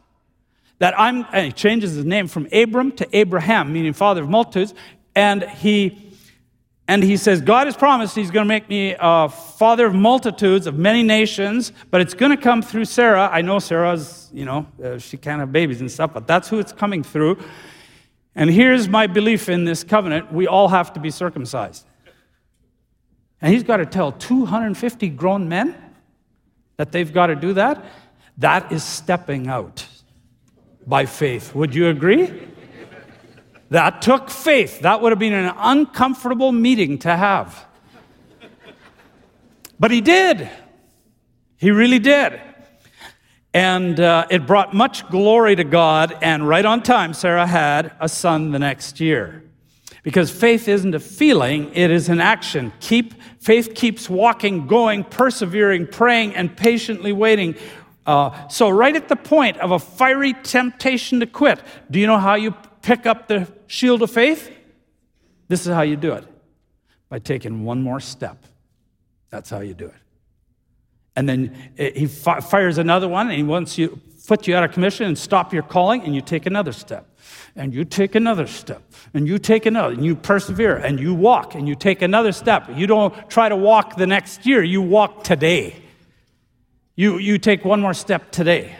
[0.77, 4.73] that I'm, and he changes his name from Abram to Abraham, meaning father of multitudes,
[5.15, 6.09] and he
[6.89, 10.65] and he says, God has promised he's going to make me a father of multitudes,
[10.65, 13.29] of many nations, but it's going to come through Sarah.
[13.31, 16.57] I know Sarah's, you know, uh, she can't have babies and stuff, but that's who
[16.57, 17.37] it's coming through.
[18.35, 21.85] And here's my belief in this covenant we all have to be circumcised.
[23.41, 25.75] And he's got to tell 250 grown men
[26.77, 27.83] that they've got to do that.
[28.37, 29.85] That is stepping out
[30.85, 31.53] by faith.
[31.55, 32.47] Would you agree?
[33.69, 34.81] That took faith.
[34.81, 37.65] That would have been an uncomfortable meeting to have.
[39.79, 40.49] But he did.
[41.57, 42.41] He really did.
[43.53, 46.15] And uh, it brought much glory to God.
[46.21, 49.43] And right on time, Sarah had a son the next year.
[50.03, 52.71] Because faith isn't a feeling, it is an action.
[52.79, 57.55] Keep, faith keeps walking, going, persevering, praying, and patiently waiting.
[58.05, 62.17] Uh, so, right at the point of a fiery temptation to quit, do you know
[62.17, 64.49] how you pick up the shield of faith?
[65.47, 66.25] This is how you do it
[67.09, 68.45] by taking one more step.
[69.29, 69.93] That's how you do it.
[71.19, 74.71] And then eh, he fires another one and he wants you put you out of
[74.71, 77.05] commission and stop your calling and you take another step.
[77.57, 78.81] And you take another step.
[79.13, 82.69] And you take another and you persevere and you walk and you take another step.
[82.73, 85.75] You don't try to walk the next year, you walk today.
[86.95, 88.77] You, you take one more step today.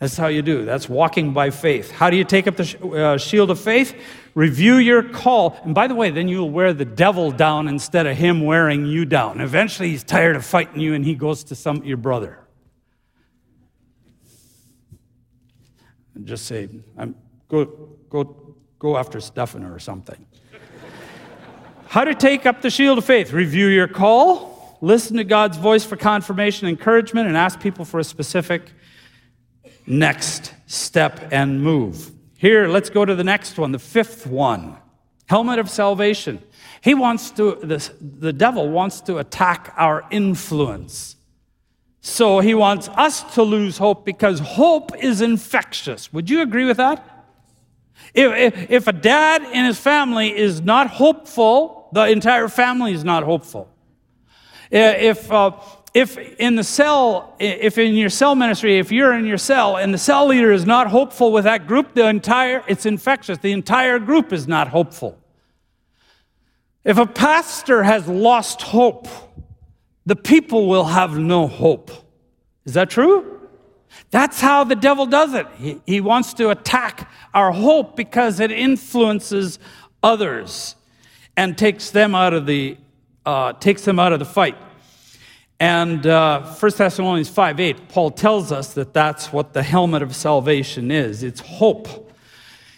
[0.00, 0.64] That's how you do.
[0.64, 1.90] That's walking by faith.
[1.90, 3.94] How do you take up the uh, shield of faith?
[4.34, 5.56] Review your call.
[5.64, 9.04] And by the way, then you'll wear the devil down instead of him wearing you
[9.04, 9.40] down.
[9.40, 12.40] Eventually, he's tired of fighting you and he goes to some your brother.
[16.16, 17.14] And just say, I'm,
[17.48, 17.64] go,
[18.08, 20.26] go, go after Stefano or something.
[21.86, 23.32] How to take up the shield of faith?
[23.32, 28.04] Review your call, listen to God's voice for confirmation, encouragement, and ask people for a
[28.04, 28.72] specific
[29.86, 32.10] next step and move.
[32.36, 34.76] Here, let's go to the next one, the fifth one
[35.26, 36.42] helmet of salvation.
[36.82, 41.16] He wants to, the, the devil wants to attack our influence.
[42.00, 46.12] So he wants us to lose hope because hope is infectious.
[46.12, 47.02] Would you agree with that?
[48.12, 53.04] If, if, if a dad in his family is not hopeful, the entire family is
[53.04, 53.70] not hopeful.
[54.70, 55.52] If, uh,
[55.94, 59.94] if in the cell, if in your cell ministry, if you're in your cell and
[59.94, 63.38] the cell leader is not hopeful with that group, the entire, it's infectious.
[63.38, 65.16] The entire group is not hopeful.
[66.82, 69.06] If a pastor has lost hope,
[70.04, 71.92] the people will have no hope.
[72.64, 73.48] Is that true?
[74.10, 75.46] That's how the devil does it.
[75.56, 79.60] He, he wants to attack our hope because it influences
[80.02, 80.74] others
[81.36, 82.76] and takes them out of the,
[83.24, 84.56] uh, takes them out of the fight.
[85.60, 90.14] And uh, 1 Thessalonians 5 8, Paul tells us that that's what the helmet of
[90.14, 92.12] salvation is it's hope.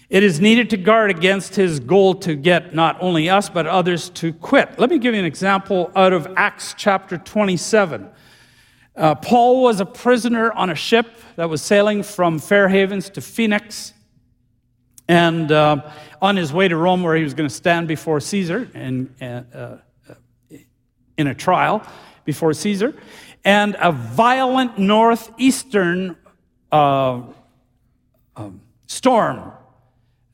[0.09, 4.09] It is needed to guard against his goal to get not only us, but others
[4.11, 4.79] to quit.
[4.79, 8.09] Let me give you an example out of Acts chapter 27.
[8.95, 13.21] Uh, Paul was a prisoner on a ship that was sailing from Fair Havens to
[13.21, 13.95] Phoenix.
[15.09, 15.91] And uh,
[16.23, 19.43] on his way to Rome, where he was going to stand before Caesar in, uh,
[19.59, 20.57] uh
[21.19, 21.85] in a trial,
[22.27, 22.95] before Caesar,
[23.45, 26.17] and a violent northeastern
[26.71, 27.23] uh,
[28.37, 29.53] um, storm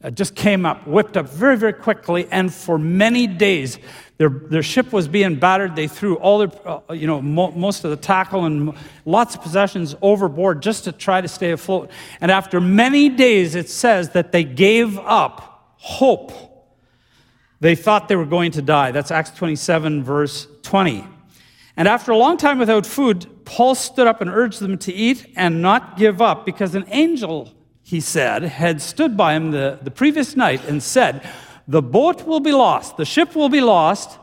[0.02, 3.78] uh, just came up, whipped up very, very quickly, and for many days,
[4.18, 5.76] their, their ship was being battered.
[5.76, 8.74] They threw all their, uh, you know, mo- most of the tackle and
[9.04, 11.90] lots of possessions overboard just to try to stay afloat.
[12.20, 16.32] And after many days, it says that they gave up hope.
[17.60, 18.90] They thought they were going to die.
[18.90, 21.04] That's Acts 27, verse 20.
[21.76, 25.26] And after a long time without food, Paul stood up and urged them to eat
[25.36, 27.52] and not give up because an angel,
[27.82, 31.26] he said, had stood by him the, the previous night and said,
[31.66, 34.18] The boat will be lost, the ship will be lost,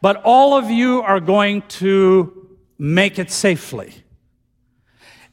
[0.00, 3.94] but all of you are going to make it safely.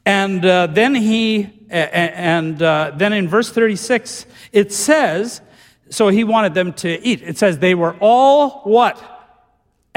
[0.05, 5.41] And uh, then he, and uh, then in verse 36, it says,
[5.89, 7.21] so he wanted them to eat.
[7.21, 9.18] It says they were all what?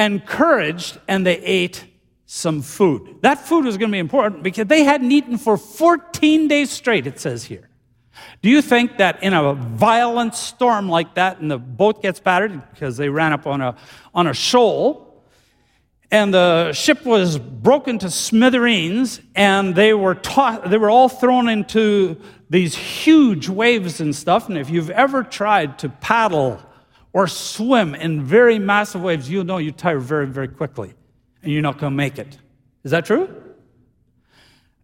[0.04, 1.84] Encouraged and they ate
[2.26, 3.16] some food.
[3.20, 7.06] That food was going to be important because they hadn't eaten for 14 days straight,
[7.06, 7.68] it says here.
[8.40, 12.62] Do you think that in a violent storm like that and the boat gets battered
[12.70, 13.76] because they ran up on a,
[14.14, 15.22] on a shoal,
[16.10, 21.48] and the ship was broken to smithereens, and they were taught, they were all thrown
[21.48, 24.48] into these huge waves and stuff.
[24.48, 26.60] And if you've ever tried to paddle
[27.12, 30.94] or swim in very massive waves, you'll know you tire very, very quickly,
[31.42, 32.38] and you're not going to make it.
[32.84, 33.28] Is that true?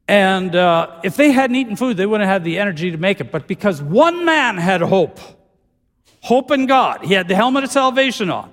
[0.06, 3.30] And uh, if they hadn't eaten food, they wouldn't have the energy to make it.
[3.30, 5.20] But because one man had hope,
[6.22, 8.52] hope in God, he had the helmet of salvation on.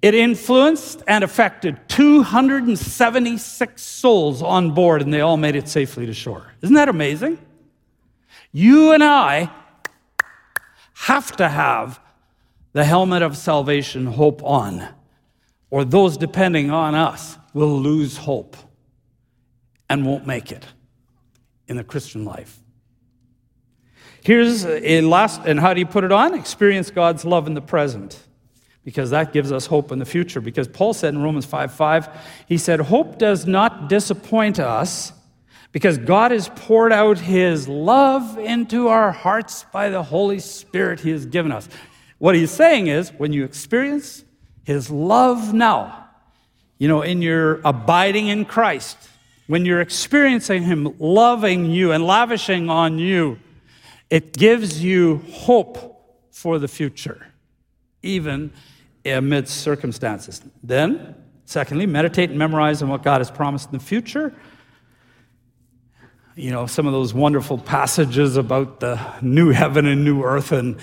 [0.00, 6.14] It influenced and affected 276 souls on board, and they all made it safely to
[6.14, 6.52] shore.
[6.62, 7.38] Isn't that amazing?
[8.52, 9.50] You and I
[11.02, 12.00] have to have
[12.72, 14.86] the helmet of salvation hope on,
[15.70, 18.56] or those depending on us will lose hope
[19.88, 20.66] and won't make it
[21.68, 22.58] in the Christian life.
[24.24, 26.34] Here's a last, and how do you put it on?
[26.34, 28.18] Experience God's love in the present,
[28.84, 30.40] because that gives us hope in the future.
[30.40, 32.08] Because Paul said in Romans 5 5,
[32.48, 35.12] he said, Hope does not disappoint us,
[35.72, 41.10] because God has poured out his love into our hearts by the Holy Spirit he
[41.10, 41.68] has given us.
[42.18, 44.24] What he's saying is, when you experience
[44.64, 46.08] his love now,
[46.78, 48.96] you know, in your abiding in Christ,
[49.48, 53.38] when you're experiencing Him loving you and lavishing on you,
[54.10, 57.26] it gives you hope for the future,
[58.02, 58.52] even
[59.04, 60.42] amidst circumstances.
[60.62, 61.14] Then,
[61.46, 64.34] secondly, meditate and memorize on what God has promised in the future.
[66.38, 70.76] You know, some of those wonderful passages about the new heaven and new earth, and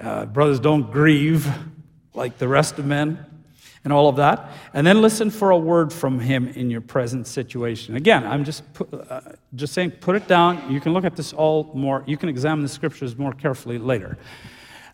[0.00, 1.46] uh, brothers, don't grieve
[2.14, 3.22] like the rest of men
[3.84, 4.50] and all of that.
[4.72, 7.94] And then listen for a word from him in your present situation.
[7.94, 8.62] Again, I'm just,
[9.10, 9.20] uh,
[9.54, 10.72] just saying, put it down.
[10.72, 14.16] You can look at this all more, you can examine the scriptures more carefully later.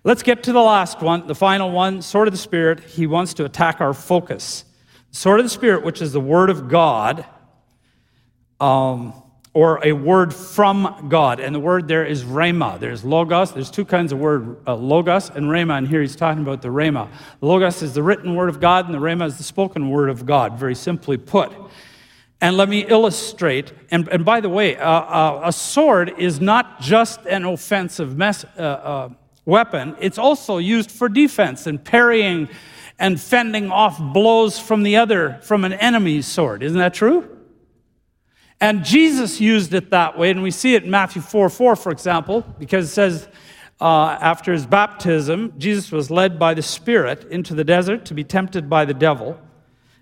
[0.03, 2.81] Let's get to the last one, the final one, sword of the Spirit.
[2.81, 4.65] He wants to attack our focus.
[5.13, 7.25] Sword of the Spirit, which is the word of God.
[8.59, 9.13] Um,
[9.59, 11.41] or a word from God.
[11.41, 12.79] And the word there is rhema.
[12.79, 13.51] There's logos.
[13.51, 15.79] There's two kinds of word, uh, logos and rhema.
[15.79, 17.09] And here he's talking about the rhema.
[17.41, 20.25] Logos is the written word of God, and the rhema is the spoken word of
[20.25, 21.53] God, very simply put.
[22.41, 23.73] And let me illustrate.
[23.91, 28.45] And, and by the way, uh, uh, a sword is not just an offensive mess,
[28.57, 29.09] uh, uh,
[29.45, 32.49] weapon, it's also used for defense and parrying
[32.97, 36.63] and fending off blows from the other, from an enemy's sword.
[36.63, 37.38] Isn't that true?
[38.61, 41.93] And Jesus used it that way, and we see it in Matthew 4 4, for
[41.93, 43.29] example, because it says,
[43.81, 48.25] uh, after his baptism, Jesus was led by the Spirit into the desert to be
[48.25, 49.39] tempted by the devil.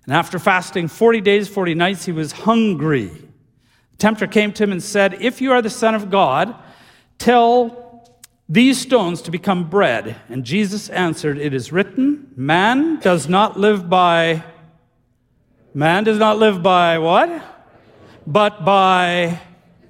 [0.07, 3.09] And after fasting 40 days, 40 nights, he was hungry.
[3.09, 6.55] The tempter came to him and said, If you are the Son of God,
[7.19, 7.87] tell
[8.49, 10.17] these stones to become bread.
[10.29, 14.45] And Jesus answered, It is written, man does not live by,
[15.75, 17.56] man does not live by what?
[18.27, 19.41] But by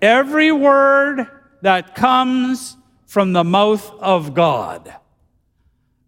[0.02, 1.26] every word
[1.62, 2.76] that comes
[3.06, 4.94] from the mouth of God.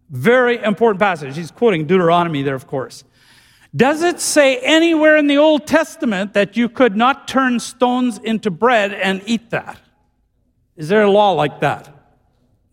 [0.09, 1.35] Very important passage.
[1.35, 3.03] He's quoting Deuteronomy there, of course.
[3.75, 8.49] Does it say anywhere in the Old Testament that you could not turn stones into
[8.49, 9.79] bread and eat that?
[10.75, 11.95] Is there a law like that?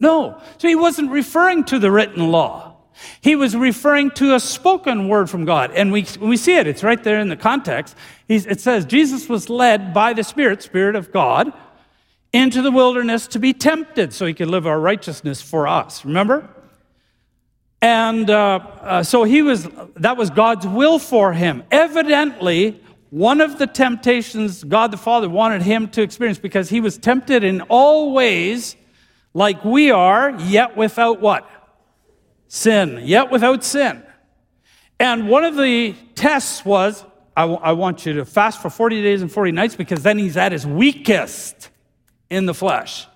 [0.00, 0.40] No.
[0.58, 2.75] So he wasn't referring to the written law.
[3.20, 5.70] He was referring to a spoken word from God.
[5.72, 7.96] And we, we see it, it's right there in the context.
[8.28, 11.52] He's, it says, Jesus was led by the Spirit, Spirit of God,
[12.32, 16.04] into the wilderness to be tempted so he could live our righteousness for us.
[16.04, 16.48] Remember?
[17.80, 21.62] And uh, uh, so he was, that was God's will for him.
[21.70, 22.80] Evidently,
[23.10, 27.44] one of the temptations God the Father wanted him to experience because he was tempted
[27.44, 28.76] in all ways
[29.32, 31.48] like we are, yet without what?
[32.48, 34.02] Sin, yet without sin.
[34.98, 37.04] And one of the tests was
[37.36, 40.18] I, w- I want you to fast for 40 days and 40 nights because then
[40.18, 41.68] he's at his weakest
[42.30, 43.06] in the flesh.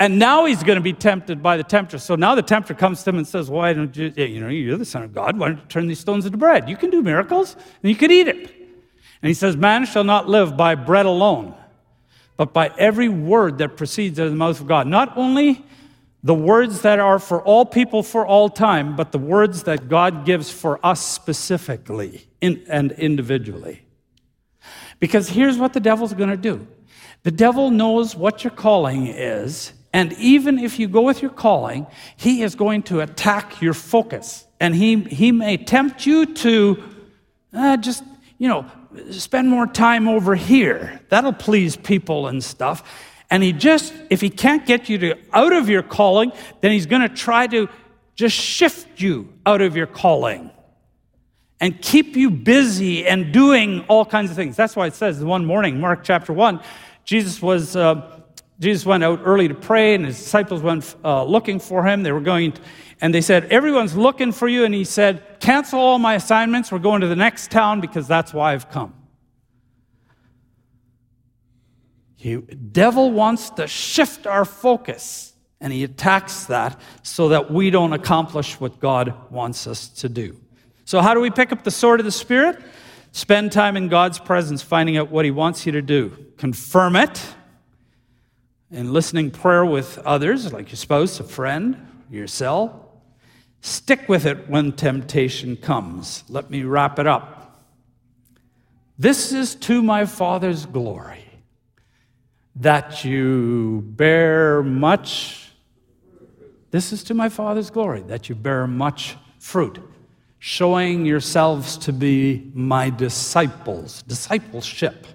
[0.00, 1.98] And now he's going to be tempted by the tempter.
[1.98, 4.78] So now the tempter comes to him and says, Why don't you, you know, you're
[4.78, 5.38] the Son of God.
[5.38, 6.68] Why don't you turn these stones into bread?
[6.68, 8.36] You can do miracles and you can eat it.
[8.36, 11.54] And he says, Man shall not live by bread alone,
[12.36, 14.86] but by every word that proceeds out of the mouth of God.
[14.86, 15.66] Not only
[16.28, 20.26] the words that are for all people for all time, but the words that God
[20.26, 23.80] gives for us specifically and individually.
[25.00, 26.66] Because here's what the devil's going to do
[27.22, 31.86] the devil knows what your calling is, and even if you go with your calling,
[32.18, 34.46] he is going to attack your focus.
[34.60, 36.84] And he, he may tempt you to
[37.54, 38.04] uh, just,
[38.36, 38.66] you know,
[39.12, 41.00] spend more time over here.
[41.08, 42.82] That'll please people and stuff.
[43.30, 46.86] And he just, if he can't get you to out of your calling, then he's
[46.86, 47.68] going to try to
[48.14, 50.50] just shift you out of your calling.
[51.60, 54.56] and keep you busy and doing all kinds of things.
[54.56, 56.60] That's why it says one morning, Mark chapter 1,
[57.04, 57.74] Jesus was.
[57.76, 58.14] Uh,
[58.60, 62.02] Jesus went out early to pray, and his disciples went uh, looking for him.
[62.02, 62.60] They were going, to,
[63.00, 64.64] and they said, Everyone's looking for you.
[64.64, 66.72] And he said, Cancel all my assignments.
[66.72, 68.94] We're going to the next town because that's why I've come.
[72.20, 77.92] The devil wants to shift our focus, and he attacks that so that we don't
[77.92, 80.36] accomplish what God wants us to do.
[80.84, 82.60] So, how do we pick up the sword of the Spirit?
[83.12, 86.16] Spend time in God's presence, finding out what he wants you to do.
[86.36, 87.22] Confirm it
[88.70, 92.72] in listening prayer with others, like your spouse, a friend, yourself.
[93.60, 96.24] Stick with it when temptation comes.
[96.28, 97.64] Let me wrap it up.
[98.98, 101.27] This is to my Father's glory
[102.60, 105.50] that you bear much.
[106.70, 109.78] This is to my Father's glory that you bear much fruit,
[110.38, 114.02] showing yourselves to be my disciples.
[114.02, 115.06] Discipleship.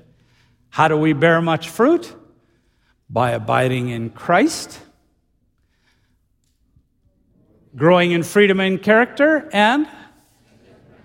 [0.69, 2.15] How do we bear much fruit?
[3.13, 4.79] by abiding in Christ,
[7.75, 9.87] growing in freedom and character, and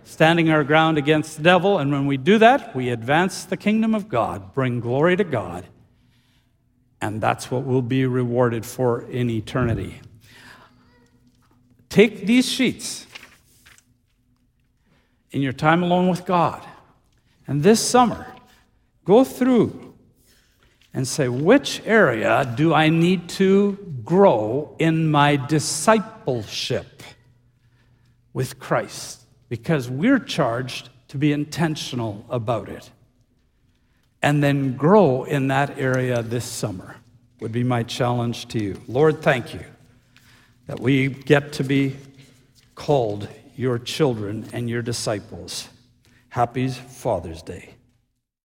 [0.05, 1.79] standing our ground against the devil.
[1.79, 5.67] And when we do that, we advance the kingdom of God, bring glory to God,
[7.01, 10.01] and that's what we'll be rewarded for in eternity.
[11.89, 13.07] Take these sheets
[15.31, 16.67] in your time alone with God,
[17.47, 18.27] and this summer,
[19.05, 19.95] go through
[20.95, 27.03] and say, which area do I need to grow in my discipleship
[28.33, 29.23] with Christ?
[29.49, 32.91] Because we're charged to be intentional about it.
[34.23, 36.97] And then grow in that area this summer,
[37.41, 38.81] would be my challenge to you.
[38.89, 39.65] Lord, thank you
[40.67, 41.97] that we get to be
[42.75, 45.69] called your children and your disciples.
[46.31, 47.78] Happy Father's Day.